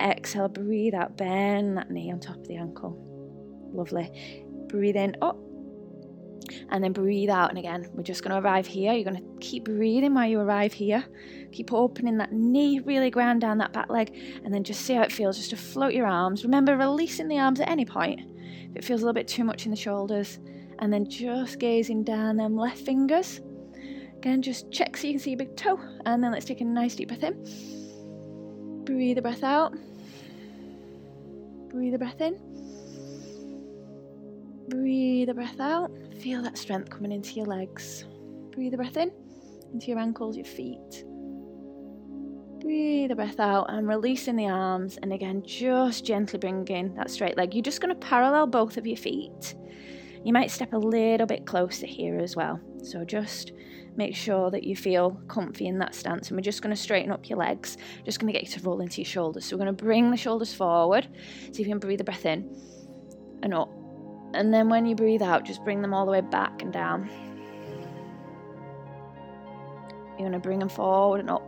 Exhale, 0.00 0.48
breathe 0.48 0.94
out, 0.94 1.16
bend 1.16 1.78
that 1.78 1.90
knee 1.90 2.12
on 2.12 2.20
top 2.20 2.36
of 2.36 2.48
the 2.48 2.56
ankle. 2.56 2.98
Lovely. 3.72 4.44
Breathe 4.68 4.96
in 4.96 5.16
up 5.22 5.38
and 6.70 6.82
then 6.82 6.92
breathe 6.92 7.30
out. 7.30 7.50
And 7.50 7.58
again, 7.58 7.88
we're 7.92 8.02
just 8.02 8.22
going 8.22 8.30
to 8.30 8.46
arrive 8.46 8.66
here. 8.66 8.92
You're 8.92 9.10
going 9.10 9.22
to 9.22 9.38
keep 9.40 9.64
breathing 9.64 10.14
while 10.14 10.28
you 10.28 10.40
arrive 10.40 10.72
here. 10.72 11.04
Keep 11.52 11.72
opening 11.72 12.18
that 12.18 12.32
knee, 12.32 12.80
really 12.80 13.10
ground 13.10 13.40
down 13.40 13.58
that 13.58 13.72
back 13.72 13.90
leg, 13.90 14.14
and 14.44 14.52
then 14.52 14.64
just 14.64 14.82
see 14.82 14.94
how 14.94 15.02
it 15.02 15.12
feels 15.12 15.36
just 15.36 15.50
to 15.50 15.56
float 15.56 15.94
your 15.94 16.06
arms. 16.06 16.44
Remember, 16.44 16.76
releasing 16.76 17.28
the 17.28 17.38
arms 17.38 17.60
at 17.60 17.68
any 17.68 17.84
point 17.84 18.20
if 18.70 18.76
it 18.76 18.84
feels 18.84 19.02
a 19.02 19.04
little 19.04 19.14
bit 19.14 19.28
too 19.28 19.44
much 19.44 19.64
in 19.64 19.70
the 19.70 19.76
shoulders, 19.76 20.38
and 20.78 20.92
then 20.92 21.08
just 21.08 21.58
gazing 21.58 22.04
down 22.04 22.36
them 22.36 22.56
left 22.56 22.78
fingers. 22.78 23.40
Again, 24.18 24.42
just 24.42 24.70
check 24.70 24.96
so 24.96 25.06
you 25.06 25.14
can 25.14 25.20
see 25.20 25.30
your 25.30 25.38
big 25.38 25.56
toe, 25.56 25.80
and 26.04 26.22
then 26.22 26.32
let's 26.32 26.44
take 26.44 26.60
a 26.60 26.64
nice 26.64 26.94
deep 26.94 27.08
breath 27.08 27.22
in. 27.22 28.84
Breathe 28.84 29.16
the 29.16 29.22
breath 29.22 29.42
out. 29.42 29.74
Breathe 31.68 31.92
the 31.92 31.98
breath 31.98 32.20
in. 32.20 32.38
Breathe 34.68 35.28
the 35.28 35.34
breath 35.34 35.60
out. 35.60 35.90
Feel 36.20 36.42
that 36.42 36.58
strength 36.58 36.90
coming 36.90 37.12
into 37.12 37.34
your 37.34 37.46
legs. 37.46 38.04
Breathe 38.50 38.72
the 38.72 38.76
breath 38.76 38.96
in, 38.96 39.12
into 39.72 39.86
your 39.86 39.98
ankles, 39.98 40.36
your 40.36 40.46
feet. 40.46 41.04
Breathe 42.60 43.10
the 43.10 43.14
breath 43.14 43.38
out 43.38 43.66
and 43.68 43.86
releasing 43.86 44.34
the 44.34 44.48
arms. 44.48 44.98
And 45.02 45.12
again, 45.12 45.42
just 45.46 46.04
gently 46.04 46.38
bringing 46.38 46.94
that 46.94 47.10
straight 47.10 47.36
leg. 47.36 47.54
You're 47.54 47.62
just 47.62 47.80
going 47.80 47.94
to 47.94 48.06
parallel 48.06 48.48
both 48.48 48.76
of 48.76 48.86
your 48.86 48.96
feet. 48.96 49.54
You 50.24 50.32
might 50.32 50.50
step 50.50 50.72
a 50.72 50.78
little 50.78 51.26
bit 51.26 51.46
closer 51.46 51.86
here 51.86 52.18
as 52.18 52.34
well. 52.34 52.58
So 52.82 53.04
just 53.04 53.52
make 53.94 54.16
sure 54.16 54.50
that 54.50 54.64
you 54.64 54.74
feel 54.74 55.12
comfy 55.28 55.68
in 55.68 55.78
that 55.78 55.94
stance. 55.94 56.28
And 56.28 56.36
we're 56.36 56.42
just 56.42 56.62
going 56.62 56.74
to 56.74 56.80
straighten 56.80 57.12
up 57.12 57.28
your 57.28 57.38
legs. 57.38 57.76
Just 58.04 58.18
going 58.18 58.32
to 58.32 58.36
get 58.36 58.48
you 58.48 58.58
to 58.58 58.64
roll 58.64 58.80
into 58.80 59.00
your 59.00 59.06
shoulders. 59.06 59.44
So 59.44 59.56
we're 59.56 59.64
going 59.64 59.76
to 59.76 59.84
bring 59.84 60.10
the 60.10 60.16
shoulders 60.16 60.52
forward. 60.52 61.06
If 61.46 61.60
you 61.60 61.64
can 61.64 61.78
breathe 61.78 61.98
the 61.98 62.04
breath 62.04 62.26
in 62.26 62.50
and 63.44 63.54
up. 63.54 63.70
And 64.34 64.52
then 64.52 64.68
when 64.68 64.86
you 64.86 64.94
breathe 64.94 65.22
out, 65.22 65.44
just 65.44 65.64
bring 65.64 65.82
them 65.82 65.94
all 65.94 66.04
the 66.04 66.12
way 66.12 66.20
back 66.20 66.62
and 66.62 66.72
down. 66.72 67.08
You're 70.10 70.28
going 70.28 70.32
to 70.32 70.38
bring 70.38 70.58
them 70.58 70.68
forward 70.68 71.20
and 71.20 71.30
up. 71.30 71.42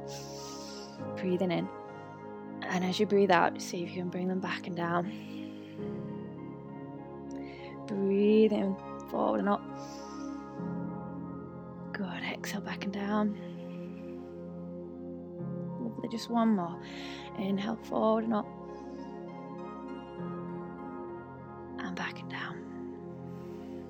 Breathing 1.16 1.50
in. 1.50 1.68
And 2.62 2.85
as 2.85 3.00
you 3.00 3.06
breathe 3.06 3.30
out, 3.30 3.61
see 3.61 3.82
if 3.82 3.90
you 3.90 4.02
can 4.02 4.11
bring 4.11 4.28
them 4.28 4.40
back 4.40 4.66
and 4.66 4.76
down. 4.76 5.11
Breathing 7.87 8.76
forward 9.11 9.40
and 9.40 9.49
up. 9.49 9.62
Good. 11.92 12.23
Exhale 12.30 12.61
back 12.61 12.85
and 12.85 12.92
down. 12.92 13.38
Lovely. 15.80 16.08
Just 16.11 16.30
one 16.30 16.56
more. 16.56 16.78
Inhale 17.38 17.76
forward 17.76 18.25
and 18.25 18.35
up. 18.35 18.47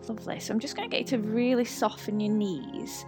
Lovely. 0.09 0.41
So 0.41 0.55
I'm 0.55 0.61
just 0.61 0.77
going 0.77 0.89
to 0.89 0.97
get 0.97 1.11
you 1.11 1.19
to 1.19 1.23
really 1.23 1.65
soften 1.65 2.21
your 2.21 2.33
knees. 2.33 3.05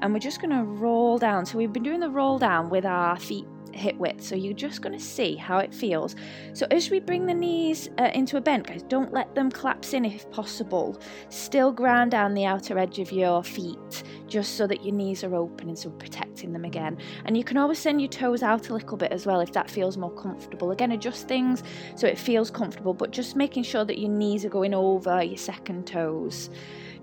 And 0.00 0.12
we're 0.12 0.20
just 0.20 0.40
going 0.40 0.56
to 0.56 0.64
roll 0.64 1.18
down. 1.18 1.46
So 1.46 1.58
we've 1.58 1.72
been 1.72 1.82
doing 1.82 2.00
the 2.00 2.10
roll 2.10 2.38
down 2.38 2.68
with 2.70 2.84
our 2.84 3.16
feet 3.18 3.46
hip 3.76 3.96
width. 3.96 4.22
So 4.22 4.34
you're 4.34 4.52
just 4.52 4.82
going 4.82 4.96
to 4.96 5.04
see 5.04 5.36
how 5.36 5.58
it 5.58 5.74
feels. 5.74 6.16
So 6.52 6.66
as 6.70 6.90
we 6.90 7.00
bring 7.00 7.26
the 7.26 7.34
knees 7.34 7.88
uh, 7.98 8.10
into 8.14 8.36
a 8.36 8.40
bend, 8.40 8.66
guys, 8.66 8.82
don't 8.82 9.12
let 9.12 9.34
them 9.34 9.50
collapse 9.50 9.92
in 9.92 10.04
if 10.04 10.30
possible. 10.30 11.00
Still 11.28 11.72
ground 11.72 12.10
down 12.10 12.34
the 12.34 12.44
outer 12.44 12.78
edge 12.78 12.98
of 12.98 13.12
your 13.12 13.42
feet 13.42 14.02
just 14.28 14.56
so 14.56 14.66
that 14.66 14.84
your 14.84 14.94
knees 14.94 15.22
are 15.22 15.34
open 15.34 15.68
and 15.68 15.78
so 15.78 15.90
protecting 15.90 16.52
them 16.52 16.64
again. 16.64 16.98
And 17.24 17.36
you 17.36 17.44
can 17.44 17.56
always 17.56 17.78
send 17.78 18.00
your 18.00 18.10
toes 18.10 18.42
out 18.42 18.68
a 18.68 18.74
little 18.74 18.96
bit 18.96 19.12
as 19.12 19.26
well 19.26 19.40
if 19.40 19.52
that 19.52 19.70
feels 19.70 19.96
more 19.96 20.12
comfortable. 20.12 20.72
Again, 20.72 20.92
adjust 20.92 21.28
things 21.28 21.62
so 21.94 22.06
it 22.06 22.18
feels 22.18 22.50
comfortable, 22.50 22.94
but 22.94 23.10
just 23.10 23.36
making 23.36 23.62
sure 23.62 23.84
that 23.84 23.98
your 23.98 24.10
knees 24.10 24.44
are 24.44 24.50
going 24.50 24.74
over 24.74 25.22
your 25.22 25.38
second 25.38 25.86
toes 25.86 26.50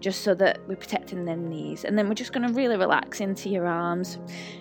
just 0.03 0.21
so 0.21 0.35
that 0.35 0.59
we're 0.67 0.75
protecting 0.75 1.23
them 1.23 1.47
knees. 1.47 1.85
And 1.85 1.97
then 1.97 2.09
we're 2.09 2.13
just 2.13 2.33
going 2.33 2.45
to 2.45 2.53
really 2.53 2.75
relax 2.75 3.21
into 3.21 3.47
your 3.47 3.65
arms, 3.65 4.19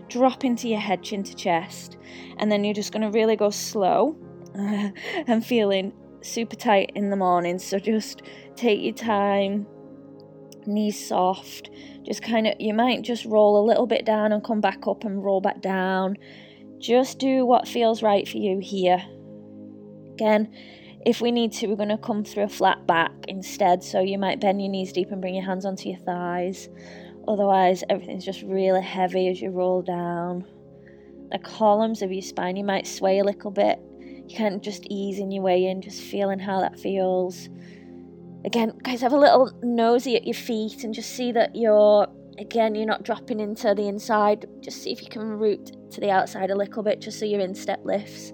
drop 0.09 0.45
into 0.45 0.69
your 0.69 0.79
head, 0.79 1.03
chin 1.03 1.25
to 1.25 1.35
chest, 1.35 1.99
and 2.39 2.51
then 2.51 2.63
you're 2.63 2.73
just 2.73 2.93
going 2.93 3.03
to 3.03 3.11
really 3.11 3.35
go 3.35 3.51
slow 3.51 4.17
and 4.55 5.45
feeling 5.45 5.93
super 6.21 6.55
tight 6.55 6.93
in 6.95 7.11
the 7.11 7.17
morning. 7.17 7.59
So 7.59 7.81
just 7.81 8.23
take 8.55 8.81
your 8.81 8.95
time, 8.95 9.67
knees 10.65 11.09
soft, 11.09 11.71
just 12.05 12.23
kind 12.23 12.47
of, 12.47 12.55
you 12.61 12.73
might 12.73 13.03
just 13.03 13.25
roll 13.25 13.61
a 13.61 13.67
little 13.67 13.89
bit 13.89 14.07
down 14.07 14.31
and 14.31 14.45
come 14.45 14.61
back 14.61 14.87
up 14.87 15.03
and 15.03 15.25
roll 15.25 15.41
back 15.41 15.61
down. 15.61 16.17
Just 16.79 17.19
do 17.19 17.45
what 17.45 17.67
feels 17.67 18.01
right 18.01 18.29
for 18.29 18.39
you 18.39 18.61
here. 18.61 19.03
Again, 20.13 20.55
if 21.05 21.21
we 21.21 21.33
need 21.33 21.53
to, 21.53 21.67
we're 21.67 21.77
going 21.77 21.89
to 21.89 21.99
come 21.99 22.25
through 22.25 22.45
a 22.45 22.49
flat 22.49 22.87
back 22.87 23.13
instead. 23.29 23.83
So 23.83 24.01
you 24.01 24.19
might 24.19 24.41
bend 24.41 24.61
your 24.61 24.71
knees 24.71 24.93
deep 24.93 25.11
and 25.11 25.21
bring 25.21 25.35
your 25.35 25.45
hands 25.45 25.65
onto 25.65 25.89
your 25.89 25.99
thighs. 25.99 26.69
Otherwise, 27.27 27.85
everything's 27.89 28.25
just 28.25 28.43
really 28.43 28.83
heavy 28.83 29.29
as 29.29 29.41
you 29.41 29.51
roll 29.51 29.83
down. 29.83 30.45
The 31.31 31.39
columns 31.39 32.03
of 32.03 32.13
your 32.13 32.23
spine, 32.23 32.57
you 32.57 32.65
might 32.65 32.87
sway 32.87 33.19
a 33.19 33.25
little 33.25 33.51
bit. 33.51 33.81
You 34.01 34.37
can't 34.37 34.63
just 34.63 34.87
easing 34.91 35.33
your 35.33 35.43
way 35.43 35.67
in, 35.67 35.83
just 35.83 36.03
feeling 36.03 36.39
how 36.39 36.61
that 36.61 36.79
feels. 36.79 37.49
Again, 38.45 38.73
guys, 38.83 39.01
have 39.01 39.13
a 39.13 39.19
little 39.19 39.53
nosy 39.63 40.17
at 40.17 40.25
your 40.25 40.35
feet 40.35 40.85
and 40.85 40.93
just 40.93 41.11
see 41.11 41.33
that 41.33 41.55
you're, 41.55 42.07
again, 42.39 42.75
you're 42.75 42.87
not 42.87 43.05
dropping 43.05 43.41
into 43.41 43.75
the 43.75 43.89
inside. 43.89 44.47
Just 44.61 44.83
see 44.83 44.93
if 44.93 45.01
you 45.03 45.09
can 45.09 45.23
root 45.23 45.73
to 45.93 46.01
the 46.01 46.11
outside 46.11 46.51
a 46.51 46.57
little 46.57 46.83
bit, 46.83 47.01
just 47.01 47.19
so 47.19 47.25
your 47.25 47.41
instep 47.41 47.81
lifts. 47.85 48.33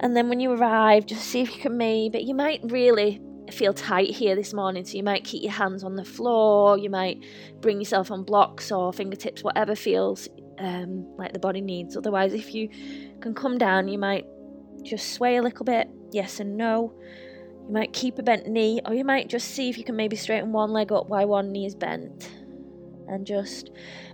And 0.00 0.16
then 0.16 0.28
when 0.28 0.40
you 0.40 0.52
arrive, 0.52 1.06
just 1.06 1.24
see 1.24 1.40
if 1.40 1.54
you 1.54 1.62
can 1.62 1.76
maybe, 1.76 2.20
you 2.20 2.34
might 2.34 2.60
really 2.64 3.20
feel 3.50 3.72
tight 3.72 4.10
here 4.10 4.36
this 4.36 4.52
morning, 4.52 4.84
so 4.84 4.96
you 4.96 5.02
might 5.02 5.24
keep 5.24 5.42
your 5.42 5.52
hands 5.52 5.82
on 5.82 5.96
the 5.96 6.04
floor, 6.04 6.78
you 6.78 6.90
might 6.90 7.24
bring 7.60 7.78
yourself 7.80 8.10
on 8.10 8.22
blocks 8.22 8.70
or 8.70 8.92
fingertips, 8.92 9.42
whatever 9.42 9.74
feels 9.74 10.28
um, 10.58 11.06
like 11.16 11.32
the 11.32 11.38
body 11.38 11.60
needs. 11.60 11.96
Otherwise, 11.96 12.34
if 12.34 12.54
you 12.54 12.68
can 13.20 13.34
come 13.34 13.58
down, 13.58 13.88
you 13.88 13.98
might 13.98 14.26
just 14.82 15.14
sway 15.14 15.36
a 15.36 15.42
little 15.42 15.64
bit, 15.64 15.88
yes 16.12 16.40
and 16.40 16.56
no. 16.56 16.94
You 17.66 17.74
might 17.74 17.92
keep 17.92 18.18
a 18.18 18.22
bent 18.22 18.46
knee, 18.46 18.80
or 18.86 18.94
you 18.94 19.04
might 19.04 19.28
just 19.28 19.48
see 19.48 19.68
if 19.68 19.76
you 19.76 19.84
can 19.84 19.96
maybe 19.96 20.16
straighten 20.16 20.52
one 20.52 20.72
leg 20.72 20.92
up 20.92 21.08
while 21.08 21.26
one 21.26 21.52
knee 21.52 21.66
is 21.66 21.74
bent. 21.74 22.30
And 23.08 23.26
just 23.26 23.70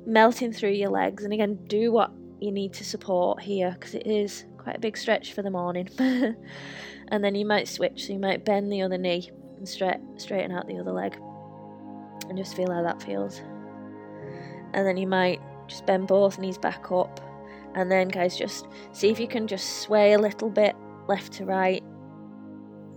melting 0.06 0.52
through 0.52 0.70
your 0.70 0.90
legs. 0.90 1.24
And 1.24 1.32
again, 1.32 1.58
do 1.66 1.92
what 1.92 2.12
you 2.40 2.52
need 2.52 2.72
to 2.74 2.84
support 2.84 3.42
here 3.42 3.72
because 3.72 3.94
it 3.94 4.06
is 4.06 4.44
quite 4.64 4.76
a 4.76 4.80
big 4.80 4.96
stretch 4.96 5.32
for 5.32 5.42
the 5.42 5.50
morning. 5.50 5.88
and 5.98 7.22
then 7.22 7.34
you 7.34 7.46
might 7.46 7.68
switch, 7.68 8.06
so 8.06 8.12
you 8.12 8.18
might 8.18 8.44
bend 8.44 8.72
the 8.72 8.82
other 8.82 8.98
knee 8.98 9.30
and 9.58 9.68
straight, 9.68 10.00
straighten 10.16 10.50
out 10.50 10.66
the 10.66 10.78
other 10.78 10.92
leg 10.92 11.16
and 12.28 12.36
just 12.36 12.56
feel 12.56 12.72
how 12.72 12.82
that 12.82 13.02
feels. 13.02 13.42
And 14.72 14.86
then 14.86 14.96
you 14.96 15.06
might 15.06 15.40
just 15.68 15.86
bend 15.86 16.08
both 16.08 16.38
knees 16.38 16.58
back 16.58 16.90
up. 16.90 17.20
And 17.74 17.90
then, 17.90 18.08
guys, 18.08 18.36
just 18.36 18.66
see 18.92 19.10
if 19.10 19.20
you 19.20 19.28
can 19.28 19.46
just 19.46 19.82
sway 19.82 20.12
a 20.12 20.18
little 20.18 20.48
bit 20.48 20.74
left 21.08 21.32
to 21.34 21.44
right. 21.44 21.82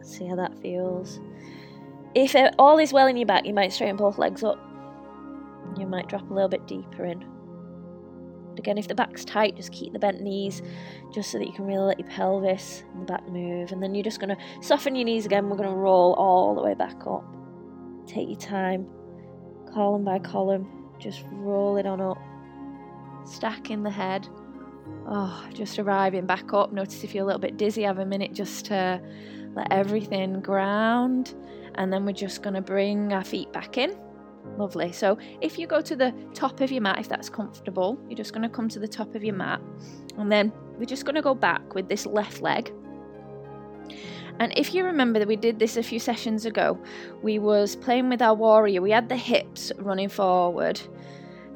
See 0.01 0.25
how 0.25 0.35
that 0.35 0.57
feels. 0.59 1.19
If 2.15 2.35
all 2.57 2.77
is 2.79 2.93
well 2.93 3.07
in 3.07 3.17
your 3.17 3.25
back, 3.25 3.45
you 3.45 3.53
might 3.53 3.73
straighten 3.73 3.97
both 3.97 4.17
legs 4.17 4.43
up. 4.43 4.59
You 5.77 5.85
might 5.85 6.07
drop 6.07 6.29
a 6.29 6.33
little 6.33 6.49
bit 6.49 6.65
deeper 6.67 7.05
in. 7.05 7.36
Again, 8.59 8.77
if 8.77 8.87
the 8.87 8.95
back's 8.95 9.25
tight, 9.25 9.55
just 9.55 9.71
keep 9.71 9.93
the 9.93 9.99
bent 9.99 10.21
knees 10.21 10.61
just 11.13 11.31
so 11.31 11.37
that 11.37 11.47
you 11.47 11.53
can 11.53 11.65
really 11.65 11.85
let 11.85 11.99
your 11.99 12.09
pelvis 12.09 12.83
and 12.93 13.01
the 13.01 13.05
back 13.05 13.27
move. 13.29 13.71
And 13.71 13.81
then 13.81 13.95
you're 13.95 14.03
just 14.03 14.19
going 14.19 14.35
to 14.35 14.37
soften 14.61 14.95
your 14.95 15.05
knees 15.05 15.25
again. 15.25 15.49
We're 15.49 15.57
going 15.57 15.69
to 15.69 15.75
roll 15.75 16.13
all 16.13 16.55
the 16.55 16.61
way 16.61 16.73
back 16.73 17.05
up. 17.07 17.23
Take 18.05 18.29
your 18.29 18.39
time, 18.39 18.87
column 19.73 20.03
by 20.03 20.19
column, 20.19 20.67
just 20.99 21.23
roll 21.31 21.77
it 21.77 21.85
on 21.85 22.01
up. 22.01 22.17
Stacking 23.25 23.83
the 23.83 23.89
head. 23.89 24.27
Oh, 25.09 25.45
just 25.53 25.77
arriving 25.79 26.25
back 26.25 26.53
up. 26.53 26.71
Notice 26.71 27.03
if 27.03 27.13
you're 27.13 27.23
a 27.23 27.27
little 27.27 27.41
bit 27.41 27.57
dizzy, 27.57 27.83
have 27.83 27.99
a 27.99 28.05
minute 28.05 28.33
just 28.33 28.65
to 28.67 29.01
let 29.53 29.71
everything 29.71 30.39
ground. 30.39 31.35
And 31.75 31.91
then 31.91 32.05
we're 32.05 32.13
just 32.13 32.41
going 32.41 32.53
to 32.53 32.61
bring 32.61 33.11
our 33.11 33.23
feet 33.23 33.51
back 33.51 33.77
in 33.77 33.97
Lovely. 34.57 34.91
So 34.91 35.17
if 35.41 35.59
you 35.59 35.67
go 35.67 35.81
to 35.81 35.95
the 35.95 36.13
top 36.33 36.61
of 36.61 36.71
your 36.71 36.81
mat, 36.81 36.99
if 36.99 37.09
that's 37.09 37.29
comfortable, 37.29 37.99
you're 38.07 38.17
just 38.17 38.33
going 38.33 38.43
to 38.43 38.49
come 38.49 38.69
to 38.69 38.79
the 38.79 38.87
top 38.87 39.13
of 39.15 39.23
your 39.23 39.35
mat. 39.35 39.61
And 40.17 40.31
then 40.31 40.51
we're 40.77 40.85
just 40.85 41.05
going 41.05 41.15
to 41.15 41.21
go 41.21 41.35
back 41.35 41.75
with 41.75 41.87
this 41.87 42.05
left 42.05 42.41
leg. 42.41 42.71
And 44.39 44.53
if 44.55 44.73
you 44.73 44.83
remember 44.83 45.19
that 45.19 45.27
we 45.27 45.35
did 45.35 45.59
this 45.59 45.77
a 45.77 45.83
few 45.83 45.99
sessions 45.99 46.45
ago, 46.45 46.79
we 47.21 47.39
was 47.39 47.75
playing 47.75 48.09
with 48.09 48.21
our 48.21 48.35
warrior. 48.35 48.81
We 48.81 48.91
had 48.91 49.09
the 49.09 49.15
hips 49.15 49.71
running 49.77 50.09
forward 50.09 50.79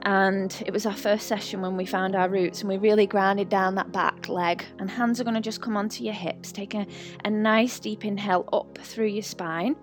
and 0.03 0.63
it 0.65 0.73
was 0.73 0.85
our 0.85 0.95
first 0.95 1.27
session 1.27 1.61
when 1.61 1.77
we 1.77 1.85
found 1.85 2.15
our 2.15 2.29
roots 2.29 2.61
and 2.61 2.69
we 2.69 2.77
really 2.77 3.05
grounded 3.05 3.49
down 3.49 3.75
that 3.75 3.91
back 3.91 4.27
leg 4.27 4.63
and 4.79 4.89
hands 4.89 5.21
are 5.21 5.23
going 5.23 5.35
to 5.35 5.41
just 5.41 5.61
come 5.61 5.77
onto 5.77 6.03
your 6.03 6.13
hips 6.13 6.51
take 6.51 6.73
a, 6.73 6.85
a 7.25 7.29
nice 7.29 7.79
deep 7.79 8.03
inhale 8.03 8.47
up 8.51 8.77
through 8.79 9.05
your 9.05 9.21
spine 9.21 9.75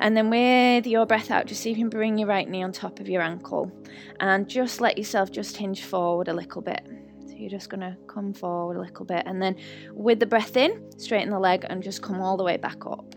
and 0.00 0.16
then 0.16 0.30
with 0.30 0.86
your 0.86 1.06
breath 1.06 1.30
out 1.30 1.46
just 1.46 1.62
see 1.62 1.70
if 1.70 1.78
you 1.78 1.84
can 1.84 1.90
bring 1.90 2.18
your 2.18 2.28
right 2.28 2.48
knee 2.48 2.62
on 2.62 2.72
top 2.72 3.00
of 3.00 3.08
your 3.08 3.22
ankle 3.22 3.70
and 4.20 4.48
just 4.48 4.80
let 4.80 4.96
yourself 4.98 5.30
just 5.30 5.56
hinge 5.56 5.84
forward 5.84 6.28
a 6.28 6.32
little 6.32 6.62
bit 6.62 6.82
so 7.26 7.34
you're 7.34 7.50
just 7.50 7.70
going 7.70 7.80
to 7.80 7.96
come 8.06 8.32
forward 8.32 8.76
a 8.76 8.80
little 8.80 9.04
bit 9.04 9.22
and 9.26 9.40
then 9.40 9.56
with 9.92 10.18
the 10.20 10.26
breath 10.26 10.56
in 10.56 10.90
straighten 10.98 11.30
the 11.30 11.38
leg 11.38 11.64
and 11.68 11.82
just 11.82 12.02
come 12.02 12.20
all 12.20 12.36
the 12.36 12.44
way 12.44 12.56
back 12.56 12.86
up 12.86 13.14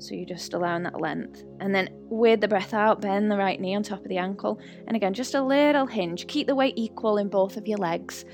so 0.00 0.14
you're 0.14 0.24
just 0.24 0.54
allowing 0.54 0.82
that 0.84 1.00
length. 1.00 1.44
And 1.60 1.74
then 1.74 1.90
with 2.08 2.40
the 2.40 2.48
breath 2.48 2.72
out, 2.72 3.02
bend 3.02 3.30
the 3.30 3.36
right 3.36 3.60
knee 3.60 3.74
on 3.76 3.82
top 3.82 4.00
of 4.00 4.08
the 4.08 4.16
ankle. 4.16 4.58
And 4.86 4.96
again, 4.96 5.12
just 5.12 5.34
a 5.34 5.42
little 5.42 5.86
hinge. 5.86 6.26
Keep 6.26 6.46
the 6.46 6.54
weight 6.54 6.74
equal 6.76 7.18
in 7.18 7.28
both 7.28 7.58
of 7.58 7.66
your 7.66 7.78
legs. 7.78 8.24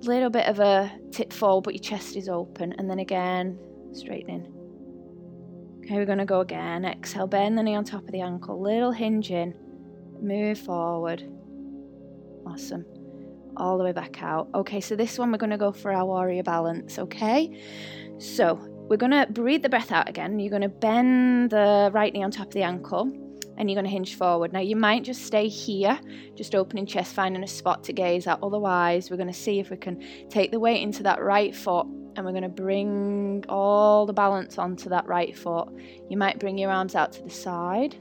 Little 0.00 0.28
bit 0.28 0.46
of 0.46 0.58
a 0.58 0.92
tip 1.12 1.32
forward, 1.32 1.62
but 1.62 1.74
your 1.74 1.82
chest 1.82 2.16
is 2.16 2.28
open. 2.28 2.74
And 2.78 2.90
then 2.90 2.98
again, 2.98 3.58
straightening. 3.92 4.53
Okay, 5.84 5.96
we're 5.96 6.06
going 6.06 6.16
to 6.16 6.24
go 6.24 6.40
again. 6.40 6.86
Exhale, 6.86 7.26
bend 7.26 7.58
the 7.58 7.62
knee 7.62 7.74
on 7.74 7.84
top 7.84 8.04
of 8.04 8.10
the 8.10 8.22
ankle. 8.22 8.58
Little 8.58 8.90
hinge 8.90 9.30
in. 9.30 9.54
Move 10.18 10.58
forward. 10.58 11.22
Awesome. 12.46 12.86
All 13.58 13.76
the 13.76 13.84
way 13.84 13.92
back 13.92 14.22
out. 14.22 14.48
Okay, 14.54 14.80
so 14.80 14.96
this 14.96 15.18
one 15.18 15.30
we're 15.30 15.36
going 15.36 15.50
to 15.50 15.58
go 15.58 15.72
for 15.72 15.92
our 15.92 16.06
warrior 16.06 16.42
balance. 16.42 16.98
Okay, 16.98 17.60
so 18.18 18.54
we're 18.88 18.96
going 18.96 19.12
to 19.12 19.26
breathe 19.30 19.60
the 19.60 19.68
breath 19.68 19.92
out 19.92 20.08
again. 20.08 20.38
You're 20.38 20.48
going 20.48 20.62
to 20.62 20.70
bend 20.70 21.50
the 21.50 21.90
right 21.92 22.14
knee 22.14 22.22
on 22.22 22.30
top 22.30 22.46
of 22.46 22.54
the 22.54 22.62
ankle 22.62 23.12
and 23.58 23.68
you're 23.68 23.76
going 23.76 23.84
to 23.84 23.90
hinge 23.90 24.14
forward. 24.14 24.54
Now, 24.54 24.60
you 24.60 24.76
might 24.76 25.04
just 25.04 25.26
stay 25.26 25.48
here, 25.48 26.00
just 26.34 26.54
opening 26.54 26.86
chest, 26.86 27.14
finding 27.14 27.42
a 27.42 27.46
spot 27.46 27.84
to 27.84 27.92
gaze 27.92 28.26
at. 28.26 28.38
Otherwise, 28.42 29.10
we're 29.10 29.18
going 29.18 29.26
to 29.26 29.38
see 29.38 29.60
if 29.60 29.68
we 29.68 29.76
can 29.76 30.02
take 30.30 30.50
the 30.50 30.58
weight 30.58 30.80
into 30.80 31.02
that 31.02 31.22
right 31.22 31.54
foot 31.54 31.86
and 32.16 32.24
we're 32.24 32.32
going 32.32 32.42
to 32.42 32.48
bring 32.48 33.44
all 33.48 34.06
the 34.06 34.12
balance 34.12 34.58
onto 34.58 34.88
that 34.90 35.06
right 35.06 35.36
foot. 35.36 35.68
You 36.08 36.16
might 36.16 36.38
bring 36.38 36.58
your 36.58 36.70
arms 36.70 36.94
out 36.94 37.12
to 37.12 37.22
the 37.22 37.30
side. 37.30 37.96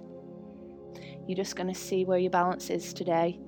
You're 1.27 1.37
just 1.37 1.55
going 1.55 1.73
to 1.73 1.79
see 1.79 2.05
where 2.05 2.19
your 2.19 2.31
balance 2.31 2.69
is 2.69 2.93
today. 2.93 3.39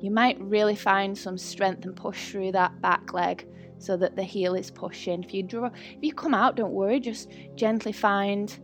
You 0.00 0.10
might 0.10 0.40
really 0.40 0.74
find 0.74 1.16
some 1.16 1.38
strength 1.38 1.84
and 1.84 1.96
push 1.96 2.30
through 2.30 2.52
that 2.52 2.80
back 2.80 3.12
leg 3.12 3.46
so 3.78 3.96
that 3.96 4.16
the 4.16 4.22
heel 4.22 4.54
is 4.54 4.70
pushing. 4.70 5.22
If 5.22 5.32
you 5.34 5.42
draw, 5.42 5.66
if 5.66 6.02
you 6.02 6.12
come 6.12 6.34
out, 6.34 6.56
don't 6.56 6.72
worry, 6.72 7.00
just 7.00 7.30
gently 7.54 7.92
find 7.92 8.56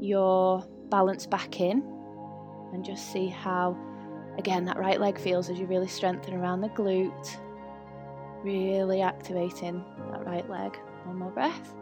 your 0.00 0.66
balance 0.90 1.26
back 1.26 1.60
in 1.60 1.82
and 2.72 2.84
just 2.84 3.12
see 3.12 3.28
how, 3.28 3.76
again, 4.38 4.64
that 4.66 4.78
right 4.78 5.00
leg 5.00 5.18
feels 5.18 5.48
as 5.48 5.58
you 5.58 5.66
really 5.66 5.88
strengthen 5.88 6.34
around 6.34 6.60
the 6.60 6.68
glute, 6.70 7.36
really 8.42 9.02
activating 9.02 9.84
that 10.10 10.24
right 10.26 10.48
leg. 10.48 10.76
One 11.04 11.18
more 11.18 11.30
breath. 11.30 11.74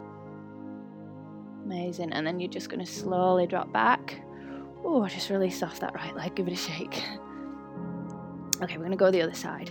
Amazing. 1.65 2.13
And 2.13 2.25
then 2.25 2.39
you're 2.39 2.51
just 2.51 2.69
going 2.69 2.83
to 2.83 2.91
slowly 2.91 3.47
drop 3.47 3.71
back. 3.73 4.21
Oh, 4.83 5.07
just 5.07 5.29
release 5.29 5.63
off 5.63 5.79
that 5.79 5.95
right 5.95 6.15
leg, 6.15 6.35
give 6.35 6.47
it 6.47 6.53
a 6.53 6.55
shake. 6.55 7.03
Okay, 8.61 8.77
we're 8.77 8.85
going 8.85 8.91
to 8.91 8.97
go 8.97 9.11
the 9.11 9.21
other 9.21 9.33
side. 9.33 9.69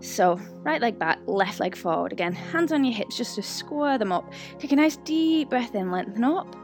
So, 0.00 0.40
right 0.62 0.80
leg 0.80 0.98
back, 0.98 1.20
left 1.26 1.60
leg 1.60 1.76
forward. 1.76 2.12
Again, 2.12 2.32
hands 2.32 2.72
on 2.72 2.82
your 2.84 2.92
hips 2.92 3.16
just 3.16 3.36
to 3.36 3.42
square 3.42 3.98
them 3.98 4.10
up. 4.10 4.32
Take 4.58 4.72
a 4.72 4.76
nice 4.76 4.96
deep 4.96 5.48
breath 5.48 5.76
in, 5.76 5.92
lengthen 5.92 6.24
up. 6.24 6.56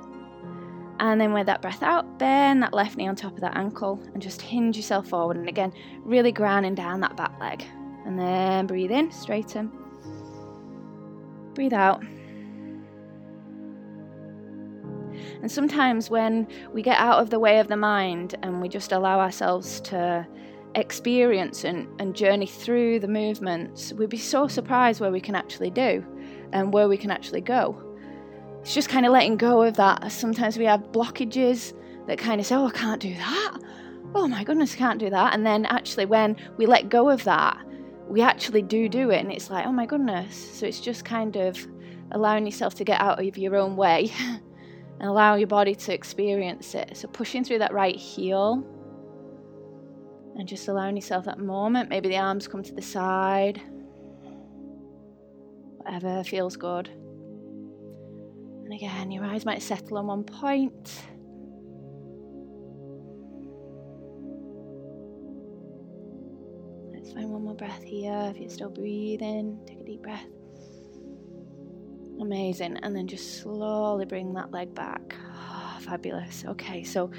And 0.98 1.20
then 1.20 1.32
with 1.32 1.46
that 1.46 1.62
breath 1.62 1.82
out, 1.82 2.18
bend 2.18 2.62
that 2.62 2.74
left 2.74 2.96
knee 2.96 3.06
on 3.06 3.14
top 3.14 3.34
of 3.34 3.40
that 3.40 3.56
ankle 3.56 4.00
and 4.12 4.20
just 4.20 4.42
hinge 4.42 4.76
yourself 4.76 5.08
forward. 5.08 5.36
And 5.36 5.48
again, 5.48 5.72
really 6.00 6.32
grounding 6.32 6.74
down 6.74 7.00
that 7.00 7.16
back 7.16 7.38
leg. 7.40 7.64
And 8.04 8.18
then 8.18 8.66
breathe 8.66 8.90
in, 8.90 9.10
straighten. 9.10 9.70
Breathe 11.54 11.72
out. 11.72 12.02
And 15.40 15.50
sometimes 15.50 16.08
when 16.10 16.46
we 16.72 16.82
get 16.82 16.98
out 16.98 17.20
of 17.20 17.30
the 17.30 17.38
way 17.38 17.58
of 17.58 17.68
the 17.68 17.76
mind 17.76 18.36
and 18.42 18.60
we 18.60 18.68
just 18.68 18.92
allow 18.92 19.18
ourselves 19.18 19.80
to 19.82 20.26
experience 20.74 21.64
and, 21.64 21.88
and 22.00 22.14
journey 22.14 22.46
through 22.46 23.00
the 23.00 23.08
movements, 23.08 23.92
we'd 23.92 24.08
be 24.08 24.16
so 24.16 24.46
surprised 24.46 25.00
where 25.00 25.10
we 25.10 25.20
can 25.20 25.34
actually 25.34 25.70
do 25.70 26.04
and 26.52 26.72
where 26.72 26.88
we 26.88 26.96
can 26.96 27.10
actually 27.10 27.40
go. 27.40 27.76
It's 28.60 28.74
just 28.74 28.88
kind 28.88 29.04
of 29.04 29.12
letting 29.12 29.36
go 29.36 29.62
of 29.62 29.74
that. 29.76 30.12
Sometimes 30.12 30.56
we 30.56 30.64
have 30.64 30.80
blockages 30.92 31.74
that 32.06 32.18
kind 32.18 32.40
of 32.40 32.46
say, 32.46 32.54
Oh, 32.54 32.68
I 32.68 32.70
can't 32.70 33.00
do 33.00 33.14
that. 33.14 33.58
Oh 34.14 34.28
my 34.28 34.44
goodness, 34.44 34.74
I 34.74 34.78
can't 34.78 35.00
do 35.00 35.10
that. 35.10 35.34
And 35.34 35.44
then 35.44 35.66
actually, 35.66 36.06
when 36.06 36.36
we 36.56 36.66
let 36.66 36.88
go 36.88 37.08
of 37.08 37.24
that, 37.24 37.58
we 38.12 38.20
actually 38.20 38.60
do 38.60 38.88
do 38.90 39.10
it. 39.10 39.20
And 39.20 39.32
it's 39.32 39.48
like, 39.48 39.66
Oh 39.66 39.72
my 39.72 39.86
goodness. 39.86 40.36
So 40.58 40.66
it's 40.66 40.80
just 40.80 41.04
kind 41.04 41.34
of 41.36 41.58
allowing 42.10 42.44
yourself 42.44 42.74
to 42.74 42.84
get 42.84 43.00
out 43.00 43.26
of 43.26 43.38
your 43.38 43.56
own 43.56 43.74
way 43.74 44.12
and 44.20 45.08
allow 45.08 45.34
your 45.34 45.48
body 45.48 45.74
to 45.74 45.94
experience 45.94 46.74
it. 46.74 46.96
So 46.96 47.08
pushing 47.08 47.42
through 47.42 47.60
that 47.60 47.72
right 47.72 47.96
heel 47.96 48.62
and 50.36 50.46
just 50.46 50.68
allowing 50.68 50.94
yourself 50.94 51.24
that 51.24 51.38
moment. 51.38 51.88
Maybe 51.88 52.10
the 52.10 52.18
arms 52.18 52.46
come 52.46 52.62
to 52.62 52.74
the 52.74 52.82
side. 52.82 53.62
Whatever 55.78 56.22
feels 56.22 56.56
good. 56.56 56.88
And 58.64 58.74
again, 58.74 59.10
your 59.10 59.24
eyes 59.24 59.46
might 59.46 59.62
settle 59.62 59.96
on 59.96 60.06
one 60.06 60.24
point. 60.24 61.02
Find 67.14 67.30
one 67.30 67.44
more 67.44 67.54
breath 67.54 67.82
here. 67.82 68.32
If 68.34 68.38
you're 68.38 68.50
still 68.50 68.70
breathing, 68.70 69.58
take 69.66 69.80
a 69.80 69.84
deep 69.84 70.02
breath. 70.02 70.26
Amazing. 72.20 72.78
And 72.78 72.94
then 72.94 73.06
just 73.06 73.40
slowly 73.40 74.04
bring 74.04 74.34
that 74.34 74.50
leg 74.50 74.74
back. 74.74 75.16
Oh, 75.34 75.78
fabulous. 75.80 76.44
Okay, 76.46 76.84
so 76.84 77.10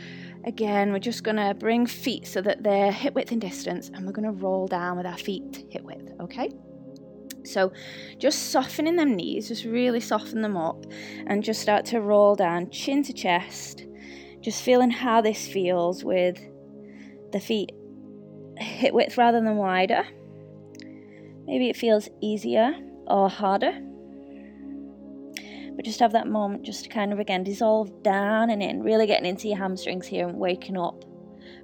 Again, 0.46 0.92
we're 0.92 1.00
just 1.00 1.24
going 1.24 1.38
to 1.38 1.54
bring 1.54 1.86
feet 1.86 2.28
so 2.28 2.42
that 2.42 2.64
they're 2.64 2.92
hip 2.92 3.16
width 3.16 3.32
in 3.32 3.40
distance 3.40 3.90
and 3.90 4.06
we're 4.06 4.12
going 4.12 4.26
to 4.26 4.32
roll 4.32 4.68
down 4.68 4.98
with 4.98 5.06
our 5.06 5.18
feet 5.18 5.66
hip 5.70 5.84
width, 5.84 6.12
okay? 6.20 6.50
So 7.46 7.72
just 8.20 8.52
softening 8.52 8.98
them 8.98 9.16
knees, 9.16 9.48
just 9.48 9.64
really 9.64 10.02
soften 10.02 10.42
them 10.42 10.58
up 10.58 10.86
and 11.28 11.44
just 11.44 11.62
start 11.62 11.86
to 11.88 12.02
roll 12.02 12.36
down 12.36 12.70
chin 12.72 13.04
to 13.04 13.14
chest. 13.14 13.86
Just 14.42 14.62
feeling 14.62 14.92
how 14.92 15.22
this 15.22 15.48
feels 15.48 16.04
with 16.04 16.38
the 17.32 17.40
feet 17.40 17.72
hip 18.84 18.94
width 18.94 19.18
rather 19.18 19.42
than 19.42 19.58
wider. 19.58 20.06
Maybe 21.46 21.70
it 21.70 21.76
feels 21.76 22.10
easier 22.22 22.74
or 23.08 23.30
harder 23.30 23.80
but 25.76 25.86
just 25.86 26.00
have 26.00 26.12
that 26.14 26.28
moment 26.28 26.64
just 26.64 26.84
to 26.84 26.90
kind 26.90 27.12
of 27.12 27.20
again 27.20 27.44
dissolve 27.44 28.04
down 28.04 28.50
and 28.50 28.62
in, 28.62 28.84
really 28.84 29.08
getting 29.08 29.26
into 29.26 29.48
your 29.48 29.58
hamstrings 29.58 30.08
here 30.08 30.28
and 30.28 30.38
waking 30.38 30.78
up. 30.78 31.04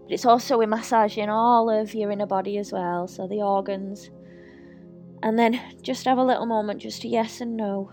But 0.04 0.12
it's 0.12 0.26
also 0.26 0.58
we're 0.58 0.68
massaging 0.68 1.30
all 1.30 1.70
of 1.70 1.94
your 1.94 2.12
inner 2.12 2.26
body 2.26 2.58
as 2.58 2.72
well, 2.72 3.08
so 3.08 3.28
the 3.28 3.42
organs. 3.42 4.10
And 5.22 5.38
then 5.38 5.60
just 5.82 6.06
have 6.06 6.18
a 6.18 6.24
little 6.24 6.46
moment 6.46 6.82
just 6.82 7.02
to 7.02 7.08
yes 7.08 7.42
and 7.42 7.56
no 7.56 7.92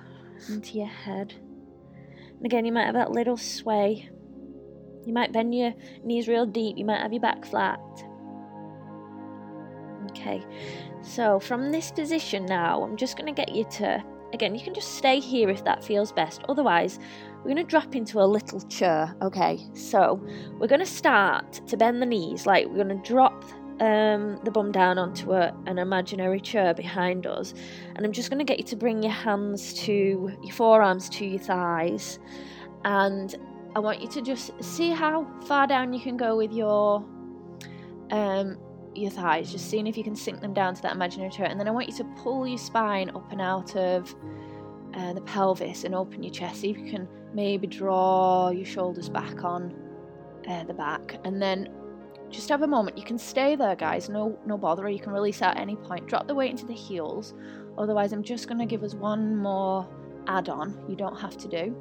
into 0.48 0.78
your 0.78 0.86
head. 0.86 1.34
And 2.36 2.46
again, 2.46 2.64
you 2.64 2.72
might 2.72 2.86
have 2.86 2.94
that 2.94 3.10
little 3.10 3.36
sway. 3.36 4.08
You 5.04 5.12
might 5.12 5.32
bend 5.32 5.54
your 5.54 5.74
knees 6.02 6.28
real 6.28 6.46
deep, 6.46 6.78
you 6.78 6.84
might 6.84 7.02
have 7.02 7.12
your 7.12 7.22
back 7.22 7.44
flat. 7.44 7.80
Okay, 10.26 10.44
so 11.02 11.38
from 11.38 11.70
this 11.70 11.92
position 11.92 12.46
now, 12.46 12.82
I'm 12.82 12.96
just 12.96 13.16
going 13.16 13.32
to 13.32 13.32
get 13.32 13.54
you 13.54 13.64
to 13.72 14.02
Again, 14.32 14.56
you 14.56 14.60
can 14.60 14.74
just 14.74 14.96
stay 14.96 15.20
here 15.20 15.48
if 15.48 15.62
that 15.64 15.84
feels 15.84 16.10
best. 16.10 16.42
Otherwise, 16.48 16.98
we're 17.38 17.54
going 17.54 17.56
to 17.56 17.62
drop 17.64 17.94
into 17.94 18.20
a 18.20 18.26
little 18.26 18.60
chair. 18.62 19.14
Okay, 19.22 19.60
so 19.72 20.20
we're 20.58 20.66
going 20.66 20.80
to 20.80 20.84
start 20.84 21.60
to 21.68 21.76
bend 21.76 22.02
the 22.02 22.06
knees, 22.06 22.44
like 22.44 22.66
we're 22.66 22.84
going 22.84 23.00
to 23.00 23.08
drop 23.08 23.44
um, 23.80 24.40
the 24.42 24.50
bum 24.50 24.72
down 24.72 24.98
onto 24.98 25.32
a, 25.32 25.54
an 25.66 25.78
imaginary 25.78 26.40
chair 26.40 26.74
behind 26.74 27.26
us. 27.26 27.54
And 27.94 28.04
I'm 28.04 28.12
just 28.12 28.28
going 28.28 28.40
to 28.40 28.44
get 28.44 28.58
you 28.58 28.64
to 28.64 28.76
bring 28.76 29.02
your 29.02 29.12
hands 29.12 29.72
to 29.84 30.36
your 30.42 30.52
forearms 30.52 31.08
to 31.10 31.24
your 31.24 31.40
thighs. 31.40 32.18
And 32.84 33.34
I 33.76 33.78
want 33.78 34.02
you 34.02 34.08
to 34.08 34.22
just 34.22 34.50
see 34.62 34.90
how 34.90 35.26
far 35.46 35.68
down 35.68 35.92
you 35.92 36.00
can 36.00 36.16
go 36.16 36.36
with 36.36 36.52
your 36.52 37.04
um, 38.10 38.58
your 38.98 39.10
thighs, 39.10 39.52
just 39.52 39.70
seeing 39.70 39.86
if 39.86 39.96
you 39.96 40.04
can 40.04 40.16
sink 40.16 40.40
them 40.40 40.52
down 40.52 40.74
to 40.74 40.82
that 40.82 40.92
imaginary 40.92 41.30
chair. 41.30 41.46
And 41.46 41.58
then 41.58 41.68
I 41.68 41.70
want 41.70 41.88
you 41.88 41.96
to 41.96 42.04
pull 42.22 42.46
your 42.46 42.58
spine 42.58 43.10
up 43.10 43.30
and 43.32 43.40
out 43.40 43.76
of 43.76 44.14
uh, 44.94 45.12
the 45.12 45.20
pelvis 45.22 45.84
and 45.84 45.94
open 45.94 46.22
your 46.22 46.32
chest. 46.32 46.60
See 46.60 46.70
if 46.70 46.78
you 46.78 46.90
can 46.90 47.08
maybe 47.34 47.66
draw 47.66 48.50
your 48.50 48.66
shoulders 48.66 49.08
back 49.08 49.44
on 49.44 49.74
uh, 50.48 50.64
the 50.64 50.74
back. 50.74 51.18
And 51.24 51.40
then 51.40 51.68
just 52.30 52.48
have 52.48 52.62
a 52.62 52.66
moment. 52.66 52.98
You 52.98 53.04
can 53.04 53.18
stay 53.18 53.56
there, 53.56 53.76
guys. 53.76 54.08
No, 54.08 54.38
no 54.46 54.58
bother. 54.58 54.88
You 54.88 54.98
can 54.98 55.12
release 55.12 55.42
at 55.42 55.56
any 55.56 55.76
point. 55.76 56.06
Drop 56.06 56.26
the 56.26 56.34
weight 56.34 56.50
into 56.50 56.66
the 56.66 56.74
heels. 56.74 57.34
Otherwise, 57.78 58.12
I'm 58.12 58.22
just 58.22 58.48
going 58.48 58.58
to 58.58 58.66
give 58.66 58.82
us 58.82 58.94
one 58.94 59.36
more 59.36 59.86
add 60.28 60.48
on, 60.48 60.78
you 60.88 60.96
don't 60.96 61.18
have 61.18 61.36
to 61.38 61.48
do. 61.48 61.76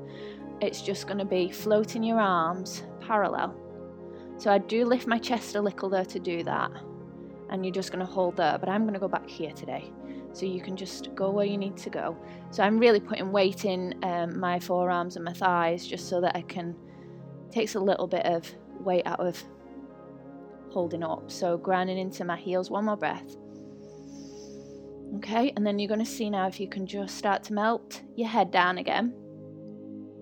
It's 0.61 0.81
just 0.81 1.07
going 1.07 1.17
to 1.17 1.25
be 1.25 1.49
floating 1.49 2.03
your 2.03 2.19
arms 2.19 2.83
parallel. 3.01 3.55
So 4.37 4.51
I 4.51 4.57
do 4.57 4.85
lift 4.85 5.07
my 5.07 5.17
chest 5.17 5.55
a 5.55 5.61
little 5.61 5.89
there 5.89 6.05
to 6.05 6.19
do 6.19 6.43
that. 6.43 6.71
And 7.55 7.65
you're 7.65 7.73
just 7.73 7.89
going 7.89 8.05
to 8.05 8.11
hold 8.11 8.35
there, 8.35 8.57
but 8.57 8.67
I'm 8.67 8.81
going 8.81 8.95
to 8.95 8.99
go 8.99 9.07
back 9.07 9.29
here 9.29 9.51
today. 9.51 9.89
So 10.33 10.45
you 10.45 10.59
can 10.59 10.75
just 10.75 11.15
go 11.15 11.31
where 11.31 11.45
you 11.45 11.57
need 11.57 11.77
to 11.77 11.89
go. 11.89 12.17
So 12.51 12.63
I'm 12.63 12.77
really 12.77 12.99
putting 12.99 13.31
weight 13.31 13.63
in 13.63 13.97
um, 14.03 14.37
my 14.37 14.59
forearms 14.59 15.15
and 15.15 15.23
my 15.23 15.31
thighs 15.31 15.87
just 15.87 16.09
so 16.09 16.19
that 16.19 16.35
I 16.35 16.41
can, 16.41 16.75
takes 17.51 17.75
a 17.75 17.79
little 17.79 18.07
bit 18.07 18.25
of 18.25 18.45
weight 18.81 19.03
out 19.05 19.21
of 19.21 19.41
holding 20.69 21.01
up. 21.01 21.31
So 21.31 21.57
grounding 21.57 21.97
into 21.97 22.25
my 22.25 22.35
heels, 22.35 22.69
one 22.69 22.83
more 22.83 22.97
breath. 22.97 23.37
Okay, 25.15 25.53
and 25.55 25.65
then 25.65 25.79
you're 25.79 25.87
going 25.87 26.03
to 26.03 26.05
see 26.05 26.29
now 26.29 26.47
if 26.47 26.59
you 26.59 26.67
can 26.67 26.85
just 26.85 27.17
start 27.17 27.41
to 27.43 27.53
melt 27.53 28.01
your 28.17 28.27
head 28.27 28.51
down 28.51 28.79
again 28.79 29.13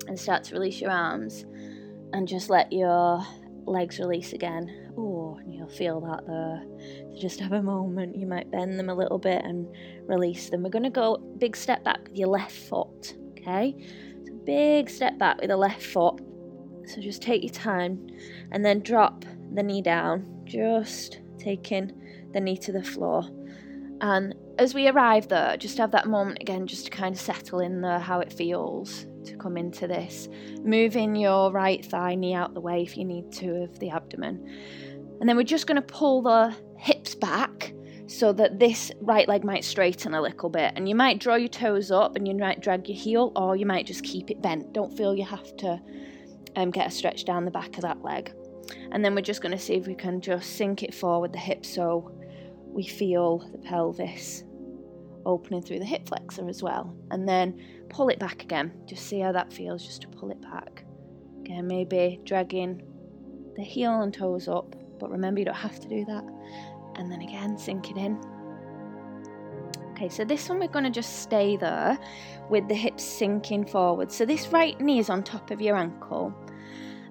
and 0.08 0.20
start 0.20 0.44
to 0.44 0.54
release 0.54 0.80
your 0.80 0.92
arms 0.92 1.46
and 2.14 2.28
just 2.28 2.52
let 2.52 2.72
your 2.72 3.26
legs 3.66 4.00
release 4.00 4.34
again. 4.34 4.92
Oh, 4.98 5.40
you'll 5.48 5.70
feel 5.70 6.02
that 6.02 6.26
there. 6.26 6.64
So 7.14 7.22
just 7.22 7.40
have 7.40 7.54
a 7.54 7.62
moment. 7.62 8.16
You 8.16 8.28
might 8.28 8.52
bend 8.52 8.80
them 8.80 8.90
a 8.90 8.96
little 8.96 9.18
bit 9.18 9.44
and 9.44 9.68
release 10.08 10.50
them. 10.50 10.64
We're 10.64 10.70
going 10.70 10.84
to 10.84 10.90
go 10.90 11.18
big 11.38 11.56
step 11.56 11.84
back 11.84 12.08
with 12.08 12.18
your 12.18 12.30
left 12.30 12.56
foot. 12.56 13.16
Okay, 13.32 13.76
so 14.26 14.34
big 14.46 14.90
step 14.90 15.18
back 15.18 15.40
with 15.42 15.50
the 15.50 15.58
left 15.58 15.84
foot. 15.84 16.22
So 16.86 17.02
just 17.02 17.22
take 17.22 17.44
your 17.44 17.54
time 17.54 18.08
and 18.52 18.64
then 18.64 18.82
drop 18.82 19.26
the 19.54 19.64
knee 19.64 19.82
down, 19.82 20.42
just 20.46 21.22
taking 21.38 21.92
the 22.34 22.40
knee 22.40 22.58
to 22.58 22.72
the 22.72 22.84
floor. 22.84 23.24
And 24.02 24.36
as 24.60 24.74
we 24.74 24.88
arrive 24.88 25.30
there, 25.30 25.56
just 25.58 25.78
have 25.78 25.92
that 25.92 26.08
moment 26.08 26.40
again, 26.42 26.68
just 26.68 26.86
to 26.86 26.92
kind 26.92 27.16
of 27.16 27.22
settle 27.22 27.60
in 27.60 27.82
there 27.82 28.00
how 28.00 28.20
it 28.20 28.34
feels 28.34 29.06
to 29.26 29.36
come 29.38 29.58
into 29.58 29.88
this. 29.88 30.28
Moving 30.64 31.16
your 31.16 31.52
right 31.52 31.86
thigh 31.86 32.16
knee 32.16 32.34
out 32.34 32.54
the 32.54 32.62
way 32.62 32.82
if 32.82 32.98
you 32.98 33.06
need 33.06 33.32
to 33.34 33.64
of 33.64 33.80
the 33.80 33.90
abdomen. 33.90 34.48
And 35.20 35.30
then 35.30 35.38
we're 35.38 35.44
just 35.44 35.68
going 35.68 35.82
to 35.82 35.82
pull 35.82 36.22
the 36.22 36.56
hips 36.78 37.16
back 37.16 37.74
so 38.08 38.34
that 38.34 38.60
this 38.60 38.92
right 39.02 39.28
leg 39.28 39.44
might 39.44 39.64
straighten 39.64 40.14
a 40.14 40.22
little 40.22 40.50
bit. 40.50 40.74
And 40.76 40.88
you 40.88 40.96
might 40.96 41.20
draw 41.20 41.36
your 41.36 41.48
toes 41.50 41.92
up 41.92 42.16
and 42.16 42.28
you 42.28 42.36
might 42.36 42.62
drag 42.62 42.88
your 42.88 42.98
heel, 42.98 43.32
or 43.36 43.56
you 43.56 43.66
might 43.66 43.86
just 43.86 44.04
keep 44.04 44.30
it 44.30 44.42
bent. 44.42 44.74
Don't 44.74 44.96
feel 44.96 45.16
you 45.16 45.26
have 45.26 45.56
to 45.58 45.80
um, 46.56 46.72
get 46.72 46.88
a 46.88 46.92
stretch 46.92 47.26
down 47.26 47.46
the 47.46 47.52
back 47.52 47.76
of 47.78 47.82
that 47.84 48.04
leg. 48.04 48.34
And 48.92 49.04
then 49.04 49.16
we're 49.16 49.22
just 49.22 49.42
going 49.42 49.52
to 49.52 49.64
see 49.64 49.76
if 49.76 49.88
we 49.88 49.96
can 49.96 50.22
just 50.22 50.56
sink 50.56 50.84
it 50.84 50.94
forward 50.94 51.34
the 51.34 51.40
hips 51.40 51.70
so 51.70 52.12
we 52.66 52.86
feel 52.86 53.40
the 53.52 53.58
pelvis 53.58 54.44
opening 55.26 55.62
through 55.62 55.80
the 55.80 55.86
hip 55.86 56.08
flexor 56.08 56.48
as 56.50 56.62
well. 56.62 56.96
And 57.12 57.28
then 57.28 57.60
pull 57.94 58.10
it 58.10 58.20
back 58.20 58.44
again. 58.44 58.74
Just 58.86 59.08
see 59.08 59.20
how 59.20 59.32
that 59.32 59.54
feels, 59.54 59.86
just 59.86 60.02
to 60.02 60.08
pull 60.08 60.32
it 60.32 60.42
back. 60.42 60.84
Again, 61.42 61.68
maybe 61.68 62.20
dragging 62.26 62.82
the 63.56 63.64
heel 63.64 64.02
and 64.02 64.14
toes 64.14 64.48
up, 64.48 64.76
but 65.00 65.12
remember 65.12 65.40
you 65.40 65.46
don't 65.46 65.56
have 65.56 65.80
to 65.80 65.88
do 65.88 66.04
that. 66.06 66.24
And 66.96 67.12
then 67.12 67.22
again, 67.22 67.58
sink 67.58 67.92
it 67.92 67.98
in. 67.98 68.20
Okay, 69.92 70.10
so 70.10 70.26
this 70.26 70.50
one 70.50 70.60
we're 70.60 70.68
going 70.68 70.86
to 70.86 70.90
just 70.90 71.22
stay 71.22 71.56
there 71.56 72.00
with 72.50 72.68
the 72.68 72.74
hips 72.74 73.04
sinking 73.04 73.66
forward. 73.66 74.12
So 74.12 74.26
this 74.26 74.48
right 74.48 74.80
knee 74.82 75.00
is 75.00 75.10
on 75.10 75.24
top 75.24 75.52
of 75.52 75.62
your 75.62 75.76
ankle. 75.76 76.34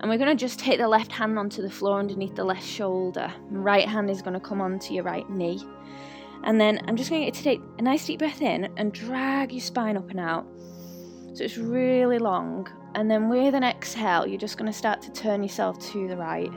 And 0.00 0.10
we're 0.10 0.18
going 0.18 0.36
to 0.36 0.40
just 0.40 0.58
take 0.58 0.78
the 0.78 0.88
left 0.88 1.12
hand 1.12 1.38
onto 1.38 1.62
the 1.62 1.70
floor 1.70 2.00
underneath 2.00 2.34
the 2.34 2.42
left 2.42 2.64
shoulder. 2.64 3.32
Right 3.50 3.88
hand 3.88 4.10
is 4.10 4.20
going 4.20 4.34
to 4.34 4.40
come 4.40 4.60
onto 4.60 4.94
your 4.94 5.04
right 5.04 5.28
knee. 5.30 5.64
And 6.42 6.60
then 6.60 6.80
I'm 6.88 6.96
just 6.96 7.08
going 7.08 7.30
to 7.30 7.42
take 7.42 7.60
a 7.78 7.82
nice 7.82 8.04
deep 8.06 8.18
breath 8.18 8.42
in 8.42 8.68
and 8.76 8.92
drag 8.92 9.52
your 9.52 9.60
spine 9.60 9.96
up 9.96 10.10
and 10.10 10.18
out. 10.18 10.44
So 11.34 11.44
it's 11.44 11.56
really 11.56 12.18
long. 12.18 12.68
And 12.94 13.10
then 13.10 13.28
with 13.28 13.54
an 13.54 13.64
exhale, 13.64 14.26
you're 14.26 14.38
just 14.38 14.58
going 14.58 14.70
to 14.70 14.76
start 14.76 15.00
to 15.02 15.12
turn 15.12 15.42
yourself 15.42 15.78
to 15.92 16.08
the 16.08 16.16
right. 16.16 16.52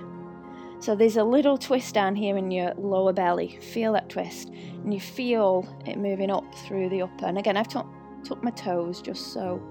So 0.79 0.95
there's 0.95 1.17
a 1.17 1.23
little 1.23 1.57
twist 1.57 1.93
down 1.93 2.15
here 2.15 2.37
in 2.37 2.51
your 2.51 2.73
lower 2.75 3.13
belly. 3.13 3.57
Feel 3.61 3.93
that 3.93 4.09
twist. 4.09 4.49
And 4.49 4.93
you 4.93 4.99
feel 4.99 5.67
it 5.85 5.97
moving 5.97 6.29
up 6.29 6.43
through 6.67 6.89
the 6.89 7.01
upper. 7.03 7.25
And 7.25 7.37
again, 7.37 7.57
I've 7.57 7.69
tucked 7.69 7.89
tuck 8.25 8.43
my 8.43 8.51
toes 8.51 9.01
just 9.01 9.33
so 9.33 9.61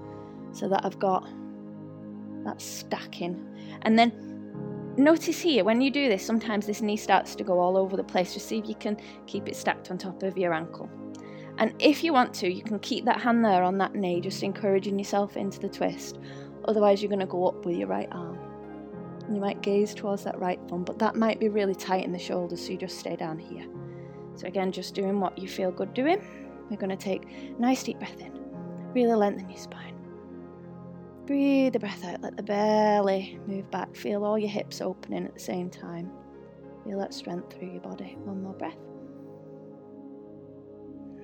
so 0.53 0.69
that 0.69 0.85
I've 0.85 0.97
got 0.97 1.27
that 2.45 2.61
stacking. 2.61 3.45
And 3.81 3.99
then 3.99 4.13
notice 4.97 5.41
here 5.41 5.65
when 5.65 5.81
you 5.81 5.91
do 5.91 6.07
this 6.07 6.25
sometimes 6.25 6.65
this 6.65 6.81
knee 6.81 6.95
starts 6.95 7.35
to 7.35 7.43
go 7.43 7.59
all 7.59 7.75
over 7.75 7.97
the 7.97 8.03
place 8.03 8.33
just 8.33 8.47
see 8.47 8.57
if 8.57 8.69
you 8.69 8.75
can 8.75 8.95
keep 9.27 9.45
it 9.49 9.53
stacked 9.53 9.91
on 9.91 9.97
top 9.97 10.23
of 10.23 10.37
your 10.37 10.53
ankle 10.53 10.89
and 11.57 11.73
if 11.79 12.03
you 12.03 12.13
want 12.13 12.33
to 12.33 12.51
you 12.51 12.61
can 12.61 12.79
keep 12.79 13.05
that 13.05 13.19
hand 13.19 13.43
there 13.43 13.63
on 13.63 13.77
that 13.77 13.95
knee 13.95 14.19
just 14.21 14.43
encouraging 14.43 14.97
yourself 14.97 15.37
into 15.37 15.59
the 15.59 15.69
twist 15.69 16.19
otherwise 16.65 17.01
you're 17.01 17.09
going 17.09 17.19
to 17.19 17.25
go 17.25 17.47
up 17.47 17.65
with 17.65 17.75
your 17.75 17.87
right 17.87 18.09
arm 18.11 18.37
you 19.31 19.39
might 19.39 19.61
gaze 19.61 19.93
towards 19.93 20.23
that 20.23 20.37
right 20.39 20.59
thumb 20.67 20.83
but 20.83 20.99
that 20.99 21.15
might 21.15 21.39
be 21.39 21.49
really 21.49 21.75
tight 21.75 22.03
in 22.03 22.11
the 22.11 22.19
shoulders 22.19 22.63
so 22.63 22.71
you 22.71 22.77
just 22.77 22.99
stay 22.99 23.15
down 23.15 23.39
here 23.39 23.65
so 24.35 24.47
again 24.47 24.71
just 24.71 24.93
doing 24.93 25.19
what 25.19 25.37
you 25.37 25.47
feel 25.47 25.71
good 25.71 25.93
doing 25.93 26.21
we're 26.69 26.77
going 26.77 26.89
to 26.89 26.95
take 26.95 27.23
a 27.25 27.61
nice 27.61 27.83
deep 27.83 27.97
breath 27.99 28.19
in 28.19 28.31
really 28.93 29.15
lengthen 29.15 29.49
your 29.49 29.59
spine 29.59 29.95
Breathe 31.25 31.73
the 31.73 31.79
breath 31.79 32.05
out, 32.05 32.21
let 32.21 32.37
the 32.37 32.43
belly 32.43 33.39
move 33.47 33.69
back. 33.71 33.95
Feel 33.95 34.23
all 34.23 34.37
your 34.37 34.49
hips 34.49 34.79
opening 34.79 35.25
at 35.25 35.33
the 35.33 35.39
same 35.39 35.71
time. 35.71 36.11
Feel 36.83 36.99
that 36.99 37.15
strength 37.15 37.51
through 37.51 37.71
your 37.71 37.81
body. 37.81 38.15
One 38.25 38.43
more 38.43 38.53
breath. 38.53 38.77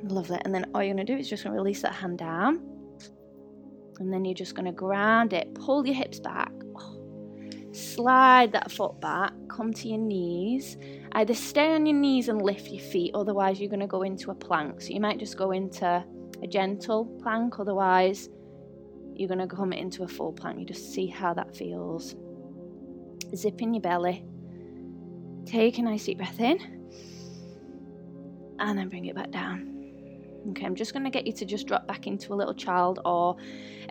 Lovely. 0.04 0.40
And 0.44 0.54
then 0.54 0.66
all 0.74 0.84
you're 0.84 0.94
going 0.94 1.06
to 1.06 1.14
do 1.14 1.20
is 1.20 1.30
just 1.30 1.44
going 1.44 1.54
to 1.56 1.62
release 1.62 1.82
that 1.84 1.94
hand 1.94 2.18
down. 2.18 2.62
And 4.00 4.12
then 4.12 4.26
you're 4.26 4.34
just 4.34 4.56
going 4.56 4.66
to 4.66 4.72
ground 4.72 5.34
it. 5.34 5.54
Pull 5.54 5.86
your 5.86 5.96
hips 5.96 6.20
back. 6.20 6.52
Slide 7.72 8.52
that 8.52 8.72
foot 8.72 9.00
back. 9.00 9.32
Come 9.48 9.72
to 9.74 9.88
your 9.88 10.00
knees. 10.00 10.78
Either 11.14 11.34
stay 11.34 11.74
on 11.74 11.86
your 11.86 11.96
knees 11.96 12.30
and 12.30 12.42
lift 12.42 12.68
your 12.68 12.82
feet, 12.82 13.12
otherwise, 13.14 13.60
you're 13.60 13.70
going 13.70 13.80
to 13.80 13.88
go 13.88 14.02
into 14.02 14.32
a 14.32 14.36
plank. 14.36 14.82
So 14.82 14.90
you 14.90 15.00
might 15.00 15.20
just 15.20 15.38
go 15.38 15.52
into 15.52 16.04
a 16.44 16.48
gentle 16.48 17.06
plank, 17.22 17.60
otherwise, 17.60 18.30
you're 19.14 19.28
going 19.28 19.40
to 19.40 19.48
come 19.48 19.72
into 19.72 20.04
a 20.04 20.08
full 20.08 20.34
plank. 20.34 20.60
You 20.60 20.66
just 20.66 20.94
see 20.94 21.08
how 21.08 21.34
that 21.34 21.56
feels. 21.56 22.16
Zip 23.36 23.62
in 23.62 23.74
your 23.74 23.82
belly. 23.82 24.26
Take 25.46 25.78
a 25.78 25.82
nice 25.82 26.06
deep 26.06 26.18
breath 26.18 26.40
in. 26.40 26.60
And 28.60 28.78
then 28.78 28.90
bring 28.90 29.06
it 29.06 29.16
back 29.16 29.32
down. 29.32 29.71
Okay, 30.50 30.66
I'm 30.66 30.76
just 30.76 30.92
going 30.92 31.04
to 31.04 31.12
get 31.12 31.28
you 31.28 31.34
to 31.34 31.46
just 31.46 31.68
drop 31.68 31.88
back 31.88 32.08
into 32.08 32.34
a 32.34 32.36
little 32.36 32.56
child, 32.56 33.00
or 33.06 33.38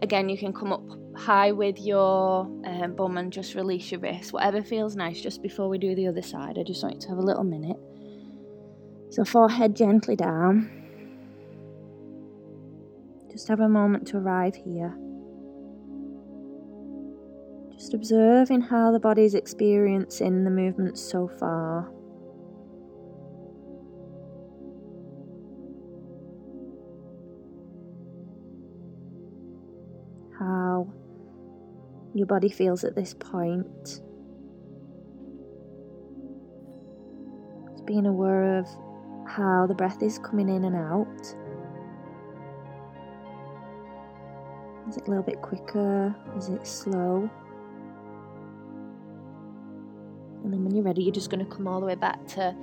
again, 0.02 0.28
you 0.28 0.36
can 0.36 0.52
come 0.52 0.72
up 0.72 0.82
high 1.16 1.52
with 1.52 1.78
your 1.78 2.40
um, 2.64 2.94
bum 2.96 3.18
and 3.18 3.32
just 3.32 3.54
release 3.54 3.92
your 3.92 4.00
wrist, 4.00 4.32
whatever 4.32 4.62
feels 4.62 4.96
nice. 4.96 5.20
Just 5.20 5.42
before 5.42 5.68
we 5.68 5.78
do 5.78 5.94
the 5.94 6.08
other 6.08 6.22
side, 6.22 6.58
I 6.58 6.64
just 6.64 6.82
want 6.82 6.96
you 6.96 7.00
to 7.02 7.08
have 7.08 7.18
a 7.18 7.22
little 7.22 7.44
minute. 7.44 7.76
So, 9.10 9.24
forehead 9.24 9.76
gently 9.76 10.16
down. 10.16 10.70
Just 13.30 13.46
have 13.46 13.60
a 13.60 13.68
moment 13.68 14.08
to 14.08 14.16
arrive 14.16 14.56
here. 14.56 14.96
Just 17.72 17.94
observing 17.94 18.62
how 18.62 18.90
the 18.90 18.98
body 18.98 19.24
is 19.24 19.34
experiencing 19.34 20.44
the 20.44 20.50
movement 20.50 20.98
so 20.98 21.28
far. 21.28 21.90
Your 32.20 32.26
body 32.26 32.50
feels 32.50 32.84
at 32.84 32.94
this 32.94 33.14
point. 33.14 34.02
Just 37.72 37.86
being 37.86 38.04
aware 38.04 38.58
of 38.58 38.68
how 39.26 39.66
the 39.66 39.74
breath 39.74 40.02
is 40.02 40.18
coming 40.18 40.50
in 40.50 40.64
and 40.64 40.76
out. 40.76 41.34
Is 44.86 44.98
it 44.98 45.06
a 45.06 45.08
little 45.08 45.22
bit 45.22 45.40
quicker? 45.40 46.14
Is 46.36 46.50
it 46.50 46.66
slow? 46.66 47.30
And 50.44 50.52
then 50.52 50.62
when 50.62 50.74
you're 50.74 50.84
ready, 50.84 51.02
you're 51.02 51.14
just 51.14 51.30
going 51.30 51.42
to 51.42 51.50
come 51.50 51.66
all 51.66 51.80
the 51.80 51.86
way 51.86 51.94
back 51.94 52.26
to 52.28 52.54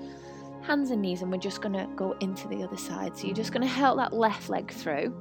hands 0.61 0.91
and 0.91 1.01
knees, 1.01 1.23
and 1.23 1.31
we're 1.31 1.39
just 1.39 1.63
going 1.63 1.73
to 1.73 1.89
go 1.95 2.15
into 2.19 2.47
the 2.47 2.61
other 2.63 2.77
side. 2.77 3.17
So 3.17 3.25
you're 3.25 3.35
just 3.35 3.51
going 3.53 3.63
to 3.63 3.67
help 3.67 3.97
that 3.97 4.13
left 4.13 4.49
leg 4.49 4.71
through. 4.71 5.15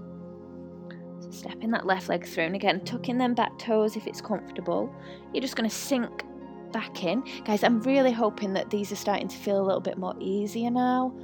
So 1.31 1.49
stepping 1.49 1.71
that 1.73 1.87
left 1.87 2.09
leg 2.09 2.27
through, 2.27 2.45
and 2.45 2.55
again, 2.55 2.81
tucking 2.85 3.19
them 3.19 3.35
back 3.35 3.59
toes 3.59 3.97
if 3.97 4.07
it's 4.07 4.21
comfortable. 4.21 4.95
You're 5.33 5.43
just 5.43 5.57
going 5.57 5.69
to 5.69 5.75
sink 5.75 6.25
back 6.73 7.05
in. 7.05 7.23
Guys, 7.45 7.65
I'm 7.65 7.81
really 7.83 8.13
hoping 8.13 8.53
that 8.55 8.71
these 8.71 8.93
are 8.93 8.97
starting 8.97 9.29
to 9.29 9.37
feel 9.37 9.61
a 9.61 9.65
little 9.65 9.81
bit 9.81 9.99
more 9.99 10.15
easier 10.21 10.71
now. 10.71 11.15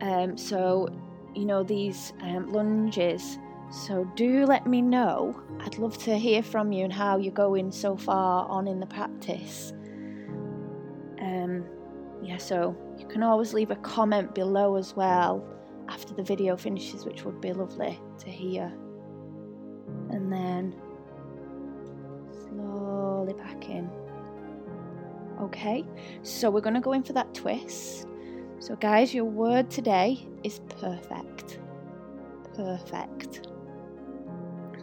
Um, 0.00 0.36
so, 0.36 0.88
you 1.34 1.44
know, 1.44 1.62
these 1.62 2.12
um, 2.20 2.50
lunges. 2.52 3.38
So, 3.70 4.04
do 4.16 4.44
let 4.44 4.66
me 4.66 4.82
know. 4.82 5.40
I'd 5.60 5.78
love 5.78 5.96
to 6.04 6.18
hear 6.18 6.42
from 6.42 6.72
you 6.72 6.84
and 6.84 6.92
how 6.92 7.16
you're 7.16 7.32
going 7.32 7.72
so 7.72 7.96
far 7.96 8.46
on 8.48 8.68
in 8.68 8.80
the 8.80 8.86
practice. 8.86 9.72
Um, 11.20 11.64
yeah, 12.22 12.36
so 12.36 12.76
you 12.98 13.06
can 13.06 13.22
always 13.22 13.54
leave 13.54 13.70
a 13.70 13.76
comment 13.76 14.34
below 14.34 14.76
as 14.76 14.94
well 14.94 15.44
after 15.88 16.14
the 16.14 16.22
video 16.22 16.56
finishes, 16.56 17.04
which 17.04 17.24
would 17.24 17.40
be 17.40 17.52
lovely 17.52 17.98
to 18.18 18.28
hear. 18.28 18.72
And 20.12 20.32
then 20.32 20.74
slowly 22.48 23.32
back 23.32 23.68
in. 23.68 23.90
Okay, 25.40 25.84
so 26.22 26.50
we're 26.50 26.60
going 26.60 26.74
to 26.74 26.80
go 26.80 26.92
in 26.92 27.02
for 27.02 27.14
that 27.14 27.34
twist. 27.34 28.06
So, 28.60 28.76
guys, 28.76 29.12
your 29.12 29.24
word 29.24 29.70
today 29.70 30.24
is 30.44 30.60
perfect. 30.80 31.58
Perfect. 32.54 33.48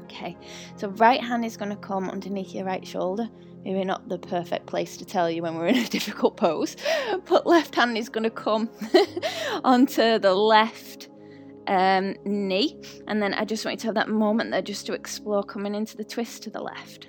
Okay, 0.04 0.36
so 0.76 0.90
right 0.90 1.24
hand 1.24 1.46
is 1.46 1.56
going 1.56 1.70
to 1.70 1.78
come 1.78 2.10
underneath 2.10 2.54
your 2.54 2.66
right 2.66 2.86
shoulder. 2.86 3.30
Maybe 3.64 3.84
not 3.84 4.10
the 4.10 4.18
perfect 4.18 4.66
place 4.66 4.98
to 4.98 5.06
tell 5.06 5.30
you 5.30 5.44
when 5.44 5.56
we're 5.56 5.68
in 5.68 5.78
a 5.78 5.88
difficult 5.90 6.36
pose, 6.36 6.76
but 7.26 7.46
left 7.46 7.76
hand 7.76 7.98
is 7.98 8.10
going 8.10 8.24
to 8.24 8.30
come 8.30 8.70
onto 9.64 10.18
the 10.20 10.34
left 10.34 11.09
um, 11.70 12.16
knee. 12.26 12.82
And 13.08 13.22
then 13.22 13.34
I 13.34 13.46
just 13.46 13.64
want 13.64 13.76
you 13.76 13.82
to 13.82 13.88
have 13.88 13.96
that 13.96 14.10
moment 14.10 14.52
there 14.52 14.62
just 14.62 14.86
to 14.88 14.94
explore 14.94 15.44
coming 15.44 15.76
into 15.76 15.96
the 15.96 16.04
twist 16.04 16.44
to 16.44 16.50
the 16.50 16.62
left. 16.62 17.08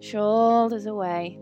Shoulders 0.00 0.86
away. 0.86 1.38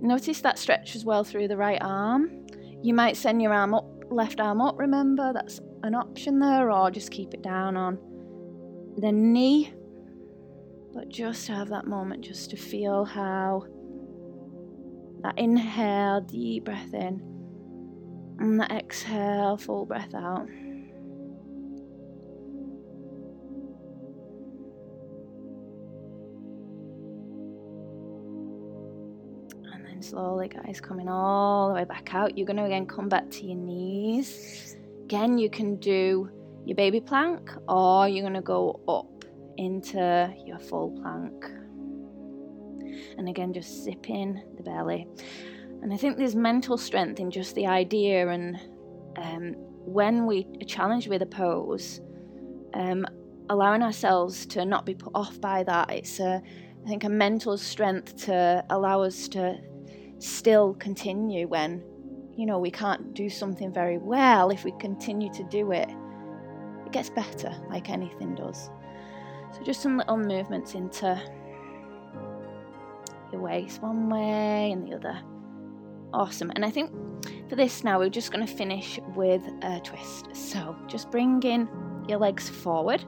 Notice 0.00 0.40
that 0.40 0.58
stretch 0.58 0.96
as 0.96 1.04
well 1.04 1.22
through 1.22 1.48
the 1.48 1.56
right 1.56 1.78
arm. 1.80 2.46
You 2.82 2.94
might 2.94 3.16
send 3.16 3.40
your 3.40 3.52
arm 3.52 3.74
up, 3.74 3.86
left 4.10 4.40
arm 4.40 4.60
up, 4.60 4.78
remember, 4.78 5.32
that's 5.32 5.60
an 5.82 5.94
option 5.94 6.38
there, 6.38 6.70
or 6.70 6.90
just 6.90 7.10
keep 7.10 7.34
it 7.34 7.42
down 7.42 7.76
on 7.76 7.98
the 8.96 9.12
knee. 9.12 9.72
But 10.94 11.08
just 11.08 11.48
have 11.48 11.68
that 11.68 11.86
moment 11.86 12.24
just 12.24 12.50
to 12.50 12.56
feel 12.56 13.04
how 13.04 13.64
that 15.22 15.38
inhale, 15.38 16.20
deep 16.20 16.64
breath 16.64 16.94
in, 16.94 17.20
and 18.38 18.60
that 18.60 18.70
exhale, 18.70 19.56
full 19.56 19.86
breath 19.86 20.14
out. 20.14 20.46
Slowly, 30.04 30.48
guys, 30.48 30.80
coming 30.80 31.08
all 31.08 31.68
the 31.68 31.74
way 31.74 31.84
back 31.84 32.14
out. 32.14 32.36
You're 32.36 32.46
going 32.46 32.58
to 32.58 32.64
again 32.64 32.86
come 32.86 33.08
back 33.08 33.30
to 33.30 33.46
your 33.46 33.56
knees. 33.56 34.76
Again, 35.04 35.38
you 35.38 35.50
can 35.50 35.76
do 35.76 36.30
your 36.64 36.76
baby 36.76 37.00
plank 37.00 37.50
or 37.68 38.08
you're 38.08 38.22
going 38.22 38.34
to 38.34 38.40
go 38.40 38.80
up 38.88 39.24
into 39.56 40.32
your 40.44 40.58
full 40.58 40.90
plank. 41.02 41.44
And 43.16 43.28
again, 43.28 43.52
just 43.52 43.84
zipping 43.84 44.42
the 44.56 44.62
belly. 44.62 45.06
And 45.82 45.92
I 45.92 45.96
think 45.96 46.16
there's 46.16 46.36
mental 46.36 46.78
strength 46.78 47.20
in 47.20 47.30
just 47.30 47.54
the 47.54 47.66
idea. 47.66 48.28
And 48.28 48.58
um, 49.16 49.54
when 49.84 50.26
we 50.26 50.46
are 50.60 50.66
challenged 50.66 51.08
with 51.08 51.22
a 51.22 51.26
pose, 51.26 52.00
um, 52.74 53.06
allowing 53.50 53.82
ourselves 53.82 54.46
to 54.46 54.64
not 54.64 54.86
be 54.86 54.94
put 54.94 55.12
off 55.14 55.40
by 55.40 55.62
that, 55.64 55.90
it's 55.90 56.20
a, 56.20 56.42
I 56.84 56.88
think, 56.88 57.04
a 57.04 57.08
mental 57.08 57.58
strength 57.58 58.16
to 58.24 58.64
allow 58.70 59.02
us 59.02 59.28
to 59.28 59.58
still 60.18 60.74
continue 60.74 61.46
when, 61.48 61.82
you 62.36 62.46
know, 62.46 62.58
we 62.58 62.70
can't 62.70 63.14
do 63.14 63.28
something 63.28 63.72
very 63.72 63.98
well. 63.98 64.50
If 64.50 64.64
we 64.64 64.72
continue 64.72 65.32
to 65.32 65.44
do 65.44 65.72
it, 65.72 65.88
it 66.86 66.92
gets 66.92 67.10
better, 67.10 67.54
like 67.70 67.90
anything 67.90 68.34
does. 68.34 68.70
So, 69.52 69.62
just 69.62 69.80
some 69.80 69.98
little 69.98 70.16
movements 70.16 70.74
into 70.74 71.20
your 73.32 73.40
waist 73.40 73.82
one 73.82 74.08
way 74.08 74.72
and 74.72 74.86
the 74.86 74.96
other. 74.96 75.20
Awesome. 76.12 76.50
And 76.54 76.64
I 76.64 76.70
think 76.70 76.90
for 77.48 77.56
this 77.56 77.84
now, 77.84 77.98
we're 77.98 78.08
just 78.08 78.32
going 78.32 78.46
to 78.46 78.52
finish 78.52 78.98
with 79.14 79.42
a 79.62 79.80
twist. 79.80 80.34
So, 80.34 80.76
just 80.86 81.10
bring 81.10 81.42
in 81.42 81.68
your 82.08 82.18
legs 82.18 82.48
forward. 82.48 83.04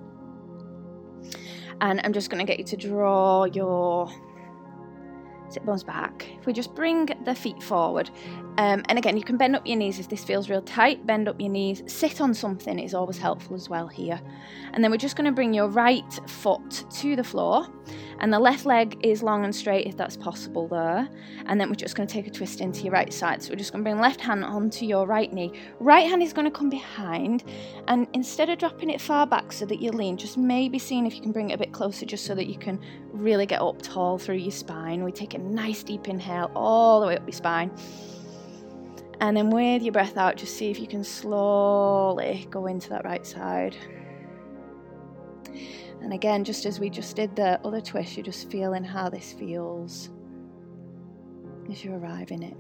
And 1.81 2.01
I'm 2.05 2.13
just 2.13 2.31
going 2.31 2.45
to 2.45 2.51
get 2.51 2.59
you 2.59 2.65
to 2.65 2.77
draw 2.77 3.45
your 3.45 4.09
sit 5.57 5.65
bones 5.65 5.83
back. 5.83 6.27
If 6.39 6.45
we 6.45 6.53
just 6.53 6.75
bring 6.75 7.09
the 7.25 7.35
feet 7.35 7.63
forward, 7.63 8.11
um, 8.59 8.83
and 8.89 8.99
again, 8.99 9.17
you 9.17 9.23
can 9.23 9.37
bend 9.37 9.57
up 9.57 9.67
your 9.67 9.77
knees 9.77 9.99
if 9.99 10.09
this 10.09 10.23
feels 10.23 10.49
real 10.49 10.63
tight. 10.63 11.07
Bend 11.07 11.29
up 11.29 11.41
your 11.41 11.51
knees, 11.51 11.83
sit 11.87 12.21
on 12.21 12.35
something 12.35 12.79
is 12.79 12.95
always 12.95 13.19
helpful 13.19 13.55
as 13.55 13.69
well 13.69 13.87
here. 13.87 14.21
And 14.73 14.83
then 14.83 14.91
we're 14.91 14.97
just 14.99 15.17
going 15.17 15.27
to 15.27 15.33
bring 15.33 15.55
your 15.55 15.69
right 15.69 16.21
foot 16.27 16.85
to 17.01 17.17
the 17.17 17.25
floor, 17.25 17.67
and 18.21 18.33
the 18.33 18.39
left 18.39 18.67
leg 18.67 18.99
is 19.03 19.23
long 19.23 19.45
and 19.45 19.55
straight 19.55 19.87
if 19.87 19.97
that's 19.97 20.17
possible 20.17 20.69
there. 20.69 21.09
And 21.47 21.61
then 21.61 21.69
we're 21.69 21.75
just 21.75 21.97
going 21.97 22.07
to 22.07 22.13
take 22.13 22.27
a 22.27 22.31
twist 22.31 22.61
into 22.61 22.83
your 22.83 22.93
right 22.93 23.13
side. 23.13 23.43
So 23.43 23.51
we're 23.51 23.57
just 23.57 23.73
going 23.73 23.85
to 23.85 23.91
bring 23.91 24.01
left 24.01 24.21
hand 24.21 24.43
onto 24.45 24.85
your 24.85 25.07
right 25.07 25.33
knee. 25.33 25.53
Right 25.81 26.09
hand 26.09 26.23
is 26.23 26.33
going 26.33 26.47
to 26.47 26.51
come 26.51 26.69
behind, 26.69 27.45
and 27.89 28.07
instead 28.13 28.51
of 28.51 28.59
dropping 28.59 28.91
it 28.91 29.01
far 29.01 29.27
back 29.27 29.53
so 29.53 29.65
that 29.67 29.81
you 29.81 29.91
lean, 29.91 30.19
just 30.19 30.37
maybe 30.37 30.79
seeing 30.79 31.07
if 31.07 31.15
you 31.15 31.23
can 31.23 31.33
bring 31.33 31.51
it 31.51 31.55
a 31.55 31.59
bit 31.59 31.73
closer 31.73 32.05
just 32.05 32.27
so 32.27 32.35
that 32.35 32.47
you 32.47 32.59
can 32.59 32.79
really 33.13 33.47
get 33.47 33.63
up 33.63 33.81
tall 33.81 34.19
through 34.19 34.37
your 34.37 34.53
spine. 34.53 35.03
We 35.05 35.13
take 35.13 35.35
a 35.35 35.39
nice 35.47 35.83
deep 35.83 36.09
inhale 36.09 36.51
all 36.55 37.01
the 37.01 37.07
way 37.07 37.17
up 37.17 37.27
your 37.27 37.33
spine. 37.33 37.71
And 39.21 39.37
then 39.37 39.51
with 39.51 39.83
your 39.83 39.93
breath 39.93 40.17
out, 40.17 40.37
just 40.37 40.57
see 40.57 40.71
if 40.71 40.79
you 40.79 40.87
can 40.87 41.03
slowly 41.03 42.47
go 42.51 42.67
into 42.67 42.91
that 42.91 43.05
right 43.05 43.27
side. 43.27 43.77
And 46.03 46.13
again, 46.13 46.45
just 46.45 46.67
as 46.67 46.79
we 46.79 46.91
just 46.91 47.17
did 47.17 47.35
the 47.35 47.59
other 47.67 47.81
twist, 47.81 48.17
you're 48.17 48.25
just 48.25 48.51
feeling 48.51 48.85
how 48.85 49.09
this 49.09 49.33
feels 49.33 50.11
as 51.71 51.83
you 51.83 51.95
arrive 51.95 52.31
in 52.31 52.43
it. 52.43 52.57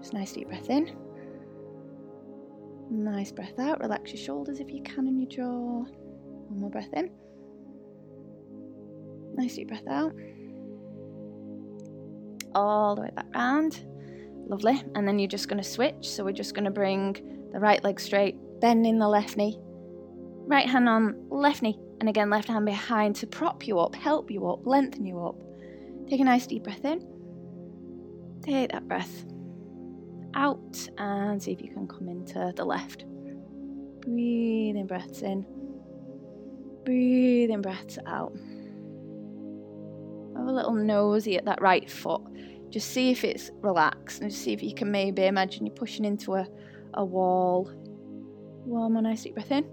Just 0.00 0.14
nice 0.14 0.32
deep 0.32 0.48
breath 0.48 0.70
in. 0.70 0.96
Nice 2.90 3.32
breath 3.32 3.58
out. 3.58 3.80
Relax 3.80 4.12
your 4.12 4.22
shoulders 4.22 4.60
if 4.60 4.70
you 4.70 4.82
can 4.82 5.06
and 5.06 5.20
your 5.20 5.28
jaw. 5.28 5.84
One 6.48 6.60
more 6.60 6.70
breath 6.70 6.92
in. 6.94 7.10
Nice 9.36 9.56
deep 9.56 9.68
breath 9.68 9.86
out 9.88 10.12
all 12.56 12.96
the 12.96 13.02
way 13.02 13.10
back 13.14 13.26
round. 13.34 13.84
Lovely. 14.48 14.82
And 14.94 15.06
then 15.06 15.18
you're 15.18 15.28
just 15.28 15.48
going 15.48 15.62
to 15.62 15.68
switch. 15.68 16.08
So 16.08 16.24
we're 16.24 16.32
just 16.32 16.54
going 16.54 16.64
to 16.64 16.70
bring 16.70 17.48
the 17.52 17.60
right 17.60 17.82
leg 17.84 18.00
straight, 18.00 18.36
bending 18.60 18.98
the 18.98 19.08
left 19.08 19.36
knee, 19.36 19.58
right 20.46 20.68
hand 20.68 20.88
on 20.88 21.28
left 21.30 21.62
knee, 21.62 21.78
and 22.00 22.08
again, 22.08 22.30
left 22.30 22.48
hand 22.48 22.66
behind 22.66 23.16
to 23.16 23.26
prop 23.26 23.66
you 23.66 23.78
up, 23.78 23.94
help 23.94 24.30
you 24.30 24.48
up, 24.48 24.66
lengthen 24.66 25.06
you 25.06 25.24
up. 25.24 25.36
Take 26.08 26.20
a 26.20 26.24
nice 26.24 26.46
deep 26.46 26.64
breath 26.64 26.84
in. 26.84 27.06
Take 28.42 28.72
that 28.72 28.86
breath 28.86 29.24
out 30.34 30.88
and 30.98 31.42
see 31.42 31.52
if 31.52 31.62
you 31.62 31.70
can 31.70 31.88
come 31.88 32.08
into 32.08 32.52
the 32.54 32.64
left. 32.64 33.04
Breathing 34.02 34.86
breaths 34.86 35.22
in, 35.22 35.44
breathing 36.84 37.62
breaths 37.62 37.98
out. 38.06 38.36
Have 40.46 40.52
a 40.52 40.56
little 40.58 40.74
nosy 40.74 41.36
at 41.36 41.44
that 41.46 41.60
right 41.60 41.90
foot. 41.90 42.22
Just 42.70 42.92
see 42.92 43.10
if 43.10 43.24
it's 43.24 43.50
relaxed 43.62 44.22
and 44.22 44.32
see 44.32 44.52
if 44.52 44.62
you 44.62 44.76
can 44.76 44.92
maybe 44.92 45.26
imagine 45.26 45.66
you're 45.66 45.74
pushing 45.74 46.04
into 46.04 46.34
a, 46.34 46.46
a 46.94 47.04
wall. 47.04 47.68
One 48.64 48.92
more 48.92 49.02
nice 49.02 49.24
deep 49.24 49.34
breath 49.34 49.50
in. 49.50 49.66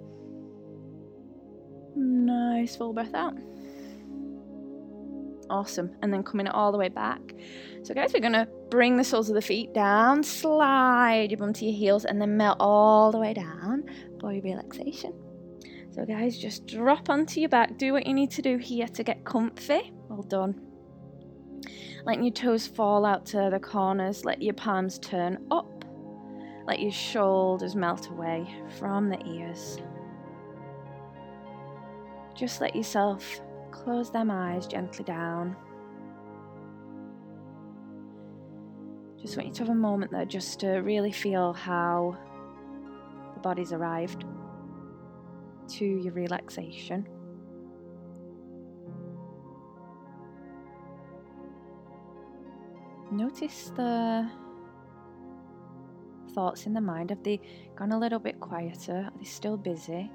Nice 1.96 2.76
full 2.76 2.92
breath 2.92 3.14
out. 3.14 3.36
Awesome. 5.52 5.96
And 6.02 6.12
then 6.12 6.24
coming 6.24 6.48
all 6.48 6.72
the 6.72 6.80
way 6.80 6.90
back. 6.90 7.22
So, 7.84 7.94
guys, 7.94 8.12
we're 8.12 8.22
going 8.22 8.34
to 8.34 8.48
bring 8.72 8.98
the 8.98 9.04
soles 9.04 9.30
of 9.30 9.36
the 9.36 9.44
feet 9.44 9.76
down, 9.76 10.24
slide 10.24 11.30
your 11.30 11.38
bum 11.38 11.54
to 11.54 11.66
your 11.66 11.76
heels, 11.76 12.04
and 12.04 12.20
then 12.20 12.36
melt 12.36 12.58
all 12.60 13.12
the 13.12 13.20
way 13.20 13.36
down 13.36 13.84
for 14.20 14.34
your 14.34 14.42
relaxation. 14.42 15.14
So, 15.92 16.04
guys, 16.04 16.40
just 16.40 16.66
drop 16.66 17.12
onto 17.12 17.42
your 17.42 17.50
back. 17.50 17.78
Do 17.78 17.94
what 17.94 18.08
you 18.08 18.16
need 18.16 18.32
to 18.32 18.42
do 18.42 18.58
here 18.58 18.88
to 18.88 19.04
get 19.04 19.24
comfy. 19.24 19.92
Well 20.14 20.22
done. 20.22 20.62
Letting 22.06 22.24
your 22.24 22.34
toes 22.34 22.68
fall 22.68 23.04
out 23.04 23.26
to 23.28 23.50
the 23.52 23.60
corners, 23.60 24.24
let 24.24 24.44
your 24.44 24.54
palms 24.54 25.00
turn 25.00 25.44
up, 25.50 25.86
let 26.68 26.80
your 26.80 26.92
shoulders 26.92 27.76
melt 27.76 28.12
away 28.12 28.48
from 28.78 29.10
the 29.10 29.20
ears. 29.26 29.80
Just 32.36 32.62
let 32.62 32.76
yourself 32.76 33.42
close 33.72 34.12
them 34.12 34.30
eyes 34.30 34.68
gently 34.68 35.04
down. 35.04 35.56
Just 39.20 39.36
want 39.36 39.48
you 39.48 39.54
to 39.56 39.64
have 39.64 39.70
a 39.70 39.76
moment 39.76 40.12
there 40.12 40.26
just 40.26 40.60
to 40.60 40.74
really 40.82 41.12
feel 41.12 41.54
how 41.54 42.16
the 43.34 43.40
body's 43.40 43.74
arrived 43.74 44.26
to 45.70 45.86
your 45.86 46.14
relaxation. 46.14 47.08
Notice 53.14 53.72
the 53.76 54.28
thoughts 56.34 56.66
in 56.66 56.74
the 56.74 56.82
mind. 56.82 57.12
Have 57.12 57.22
they 57.24 57.40
gone 57.76 57.92
a 57.92 58.00
little 58.00 58.18
bit 58.18 58.40
quieter? 58.40 59.06
Are 59.06 59.14
they 59.18 59.24
still 59.24 59.56
busy? 59.56 60.12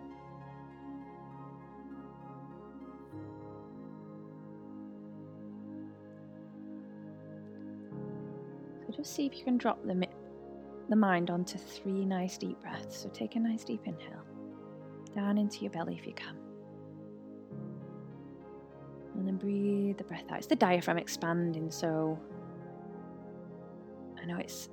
So 8.86 8.92
just 8.96 9.14
see 9.14 9.26
if 9.26 9.38
you 9.38 9.44
can 9.44 9.58
drop 9.58 9.82
the, 9.84 10.06
the 10.88 10.96
mind 10.96 11.30
onto 11.30 11.56
three 11.56 12.04
nice 12.04 12.36
deep 12.36 12.60
breaths. 12.60 13.02
So 13.02 13.08
take 13.10 13.36
a 13.36 13.40
nice 13.40 13.62
deep 13.62 13.82
inhale, 13.86 14.24
down 15.14 15.38
into 15.38 15.60
your 15.60 15.70
belly 15.70 15.96
if 15.98 16.06
you 16.06 16.14
can. 16.14 16.36
And 19.14 19.26
then 19.26 19.36
breathe 19.36 19.98
the 19.98 20.04
breath 20.04 20.24
out. 20.30 20.38
It's 20.38 20.46
the 20.48 20.56
diaphragm 20.56 20.98
expanding, 20.98 21.70
so 21.70 22.18
know 24.28 24.38
it's, 24.38 24.68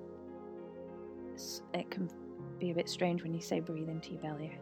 it's 1.33 1.61
it 1.73 1.89
can 1.89 2.09
be 2.59 2.71
a 2.71 2.73
bit 2.73 2.89
strange 2.89 3.23
when 3.23 3.33
you 3.33 3.41
say 3.41 3.59
breathe 3.59 3.89
into 3.89 4.11
your 4.11 4.21
belly. 4.21 4.57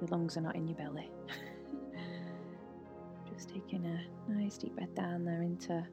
Your 0.00 0.08
lungs 0.08 0.36
are 0.36 0.40
not 0.40 0.56
in 0.56 0.66
your 0.66 0.76
belly. 0.76 1.10
Just 3.32 3.50
taking 3.50 3.86
a 3.86 4.32
nice 4.32 4.58
deep 4.58 4.74
breath 4.74 4.94
down 4.94 5.24
there 5.24 5.42
into 5.42 5.86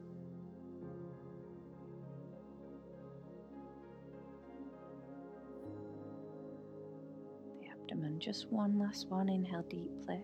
the 7.60 7.68
abdomen. 7.70 8.18
Just 8.18 8.50
one 8.50 8.78
last 8.78 9.08
one. 9.08 9.28
Inhale 9.28 9.64
deeply. 9.68 10.22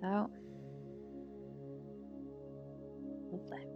Breath 0.00 0.12
out. 0.12 0.30
Lovely. 3.32 3.66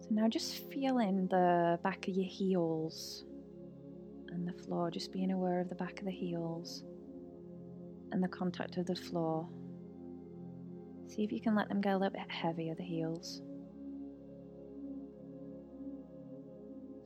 So 0.00 0.08
now 0.10 0.28
just 0.28 0.70
feeling 0.70 1.26
the 1.30 1.78
back 1.82 2.06
of 2.08 2.14
your 2.14 2.26
heels 2.26 3.24
and 4.28 4.46
the 4.46 4.52
floor, 4.64 4.90
just 4.90 5.12
being 5.12 5.32
aware 5.32 5.60
of 5.60 5.68
the 5.68 5.74
back 5.74 5.98
of 5.98 6.04
the 6.04 6.12
heels 6.12 6.84
and 8.12 8.22
the 8.22 8.28
contact 8.28 8.76
of 8.76 8.86
the 8.86 8.94
floor. 8.94 9.48
See 11.08 11.24
if 11.24 11.32
you 11.32 11.40
can 11.40 11.54
let 11.54 11.68
them 11.68 11.80
get 11.80 11.94
a 11.94 11.98
little 11.98 12.12
bit 12.12 12.30
heavier, 12.30 12.74
the 12.74 12.82
heels. 12.84 13.40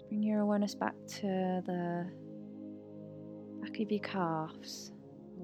Bring 0.08 0.22
your 0.22 0.40
awareness 0.40 0.74
back 0.74 0.94
to 1.06 1.62
the 1.66 2.10
back 3.62 3.78
of 3.78 3.90
your 3.90 4.00
calves, 4.00 4.90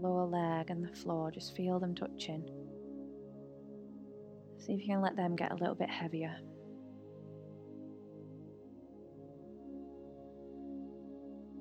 lower 0.00 0.26
leg, 0.26 0.70
and 0.70 0.84
the 0.84 0.94
floor. 0.96 1.30
Just 1.30 1.56
feel 1.56 1.78
them 1.78 1.94
touching. 1.94 2.48
See 4.58 4.72
if 4.72 4.80
you 4.80 4.94
can 4.94 5.00
let 5.00 5.16
them 5.16 5.36
get 5.36 5.52
a 5.52 5.56
little 5.56 5.74
bit 5.74 5.90
heavier. 5.90 6.36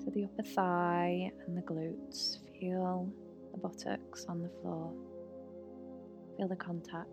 To 0.04 0.10
the 0.10 0.24
upper 0.24 0.42
thigh 0.42 1.30
and 1.46 1.56
the 1.56 1.62
glutes. 1.62 2.38
Feel 2.60 3.12
the 3.52 3.58
buttocks 3.58 4.24
on 4.28 4.42
the 4.42 4.50
floor. 4.60 4.92
Feel 6.36 6.48
the 6.48 6.56
contact. 6.56 7.08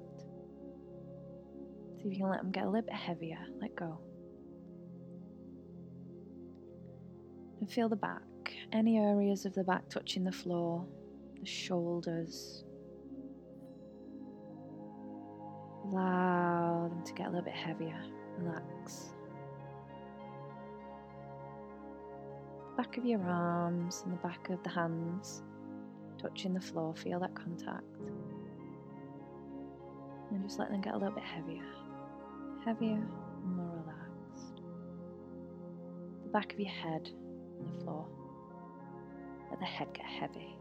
See 1.97 2.07
if 2.07 2.13
you 2.13 2.19
can 2.19 2.29
let 2.29 2.41
them 2.41 2.51
get 2.51 2.63
a 2.63 2.69
little 2.69 2.81
bit 2.81 2.93
heavier. 2.93 3.39
Let 3.62 3.75
go. 3.75 3.99
And 7.59 7.71
feel 7.71 7.88
the 7.88 7.95
back. 7.95 8.21
Any 8.71 8.97
areas 8.97 9.45
of 9.45 9.53
the 9.53 9.63
back 9.63 9.88
touching 9.89 10.23
the 10.23 10.31
floor, 10.31 10.86
the 11.43 11.49
shoulders. 11.49 12.63
Allow 15.86 16.88
them 16.89 17.03
to 17.03 17.13
get 17.13 17.27
a 17.27 17.29
little 17.29 17.43
bit 17.43 17.53
heavier. 17.53 18.01
Relax. 18.38 19.13
Back 22.77 22.97
of 22.97 23.06
your 23.06 23.21
arms 23.21 24.03
and 24.06 24.13
the 24.13 24.17
back 24.17 24.49
of 24.49 24.63
the 24.63 24.69
hands 24.69 25.43
touching 26.17 26.53
the 26.53 26.62
floor. 26.62 26.95
Feel 26.95 27.19
that 27.19 27.36
contact. 27.36 27.84
And 30.32 30.43
just 30.43 30.58
let 30.60 30.71
them 30.71 30.82
get 30.82 30.93
a 30.93 30.97
little 30.97 31.13
bit 31.13 31.23
heavier. 31.23 31.65
Heavier, 32.65 33.03
more 33.45 33.84
relaxed. 33.86 34.62
The 36.23 36.29
back 36.29 36.53
of 36.53 36.60
your 36.60 36.71
head 36.71 37.10
on 37.60 37.73
the 37.73 37.84
floor. 37.84 38.08
Let 39.51 39.60
the 39.60 39.65
head 39.65 39.89
get 39.93 40.06
heavy. 40.06 40.56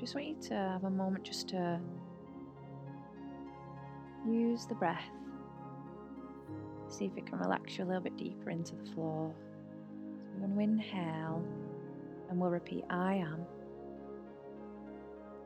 Just 0.00 0.14
want 0.14 0.26
you 0.26 0.36
to 0.48 0.54
have 0.54 0.84
a 0.84 0.90
moment 0.90 1.24
just 1.24 1.48
to 1.50 1.78
use 4.26 4.64
the 4.64 4.74
breath. 4.74 5.04
See 6.88 7.04
if 7.04 7.16
it 7.18 7.26
can 7.26 7.38
relax 7.38 7.76
you 7.76 7.84
a 7.84 7.86
little 7.86 8.00
bit 8.00 8.16
deeper 8.16 8.48
into 8.48 8.76
the 8.76 8.90
floor. 8.92 9.34
So 10.24 10.30
we're 10.38 10.46
going 10.46 10.56
to 10.56 10.62
inhale 10.62 11.44
and 12.30 12.40
we'll 12.40 12.48
repeat 12.48 12.84
I 12.88 13.16
am. 13.16 13.44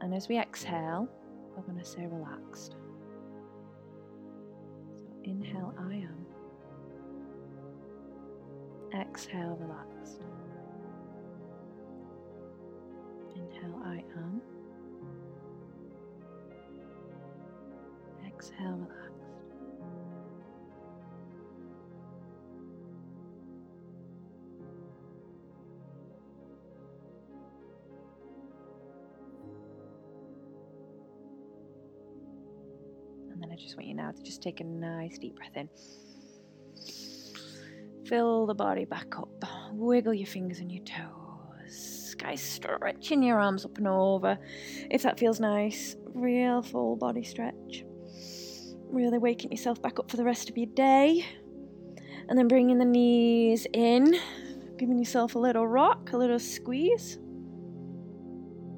And 0.00 0.14
as 0.14 0.28
we 0.28 0.38
exhale, 0.38 1.08
we're 1.56 1.62
going 1.62 1.78
to 1.78 1.84
say 1.84 2.06
relaxed. 2.06 2.76
So 4.94 5.02
inhale, 5.24 5.74
I 5.78 5.94
am. 5.94 6.26
Exhale, 9.00 9.58
relaxed. 9.60 10.20
Inhale, 13.34 13.82
I 13.84 14.04
am. 14.16 14.40
Exhale, 18.26 18.78
relax. 18.78 19.10
And 33.32 33.42
then 33.42 33.50
I 33.50 33.56
just 33.56 33.76
want 33.76 33.88
you 33.88 33.94
now 33.94 34.12
to 34.12 34.22
just 34.22 34.42
take 34.42 34.60
a 34.60 34.64
nice 34.64 35.18
deep 35.18 35.36
breath 35.36 35.56
in. 35.56 35.68
Fill 38.06 38.46
the 38.46 38.54
body 38.54 38.84
back 38.84 39.18
up. 39.18 39.44
Wiggle 39.72 40.14
your 40.14 40.26
fingers 40.26 40.60
and 40.60 40.70
your 40.70 40.84
toes. 40.84 41.23
Guys, 42.24 42.40
stretching 42.40 43.22
your 43.22 43.38
arms 43.38 43.66
up 43.66 43.76
and 43.76 43.86
over 43.86 44.38
if 44.90 45.02
that 45.02 45.18
feels 45.18 45.40
nice. 45.40 45.94
Real 46.14 46.62
full 46.62 46.96
body 46.96 47.22
stretch. 47.22 47.84
Really 48.88 49.18
waking 49.18 49.50
yourself 49.50 49.82
back 49.82 49.98
up 49.98 50.10
for 50.10 50.16
the 50.16 50.24
rest 50.24 50.48
of 50.48 50.56
your 50.56 50.68
day. 50.68 51.26
And 52.26 52.38
then 52.38 52.48
bringing 52.48 52.78
the 52.78 52.86
knees 52.86 53.66
in, 53.74 54.16
giving 54.78 54.98
yourself 54.98 55.34
a 55.34 55.38
little 55.38 55.68
rock, 55.68 56.14
a 56.14 56.16
little 56.16 56.38
squeeze. 56.38 57.18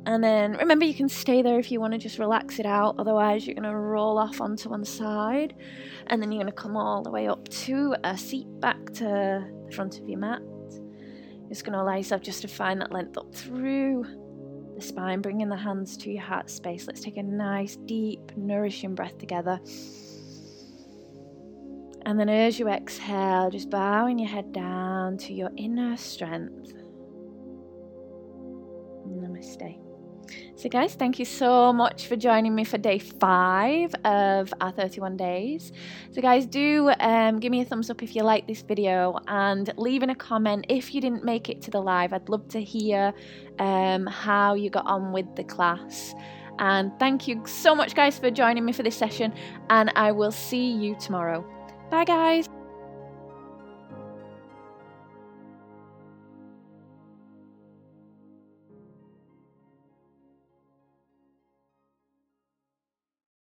And 0.07 0.25
then 0.25 0.55
remember, 0.55 0.85
you 0.85 0.95
can 0.95 1.09
stay 1.09 1.41
there 1.41 1.61
if 1.61 1.71
you 1.71 1.79
want 1.79 1.93
to 1.93 1.99
just 1.99 2.19
relax 2.19 2.59
it 2.59 2.67
out. 2.67 2.97
Otherwise, 2.99 3.47
you're 3.47 3.55
going 3.55 3.71
to 3.71 3.77
roll 3.77 4.19
off 4.19 4.41
onto 4.41 4.71
one 4.71 4.85
side. 4.85 5.55
And 6.09 6.21
then 6.21 6.33
you're 6.33 6.43
going 6.43 6.53
to 6.53 6.61
come 6.61 6.77
all 6.77 7.01
the 7.05 7.13
way 7.13 7.29
up 7.29 7.49
to 7.49 7.95
a 8.03 8.19
seat 8.19 8.49
back 8.59 8.87
to 8.95 9.05
the 9.05 9.73
front 9.73 10.01
of 10.01 10.09
your 10.09 10.19
mat. 10.19 10.41
Just 11.49 11.65
going 11.65 11.75
to 11.75 11.83
allow 11.83 11.97
yourself 11.97 12.23
just 12.23 12.43
to 12.43 12.49
find 12.49 12.81
that 12.81 12.93
length 12.93 13.17
up 13.17 13.35
through 13.35 14.05
the 14.75 14.83
spine, 14.83 15.21
bringing 15.21 15.49
the 15.49 15.57
hands 15.57 15.97
to 15.99 16.11
your 16.11 16.23
heart 16.23 16.51
space. 16.51 16.87
Let's 16.87 17.01
take 17.01 17.17
a 17.17 17.23
nice, 17.23 17.77
deep, 17.77 18.37
nourishing 18.37 18.95
breath 18.95 19.17
together. 19.19 19.61
And 22.05 22.21
then 22.21 22.29
as 22.29 22.59
you 22.59 22.69
exhale, 22.69 23.51
just 23.51 23.71
bowing 23.71 24.19
your 24.19 24.29
head 24.29 24.53
down 24.53 25.19
to 25.19 25.33
your 25.33 25.51
inner 25.57 25.97
strength. 25.97 26.73
Namaste. 29.09 29.86
So, 30.57 30.69
guys, 30.69 30.95
thank 30.95 31.19
you 31.19 31.25
so 31.25 31.73
much 31.73 32.07
for 32.07 32.17
joining 32.17 32.55
me 32.55 32.65
for 32.65 32.79
day 32.79 32.99
five 32.99 33.95
of 34.05 34.53
our 34.61 34.73
31 34.73 35.17
days. 35.17 35.73
So, 36.13 36.21
guys, 36.21 36.47
do 36.47 36.91
um, 37.01 37.39
give 37.41 37.51
me 37.51 37.61
a 37.61 37.65
thumbs 37.65 37.91
up 37.91 38.03
if 38.03 38.17
you 38.17 38.23
like 38.23 38.47
this 38.47 38.63
video 38.63 39.19
and 39.29 39.73
leave 39.77 40.03
in 40.03 40.11
a 40.11 40.15
comment 40.15 40.67
if 40.69 40.95
you 40.95 41.01
didn't 41.01 41.25
make 41.25 41.49
it 41.49 41.63
to 41.63 41.71
the 41.71 41.81
live. 41.81 42.13
I'd 42.13 42.29
love 42.29 42.49
to 42.49 42.63
hear 42.63 43.13
um, 43.59 44.07
how 44.07 44.55
you 44.55 44.71
got 44.71 44.87
on 44.87 45.13
with 45.13 45.35
the 45.37 45.45
class. 45.45 46.15
And 46.59 46.93
thank 46.99 47.29
you 47.29 47.43
so 47.47 47.75
much, 47.75 47.95
guys, 47.95 48.19
for 48.19 48.31
joining 48.31 48.65
me 48.65 48.73
for 48.73 48.83
this 48.83 48.97
session. 48.97 49.35
And 49.71 49.93
I 49.95 50.13
will 50.13 50.33
see 50.33 50.71
you 50.71 50.97
tomorrow. 50.99 51.45
Bye, 51.91 52.05
guys. 52.05 52.49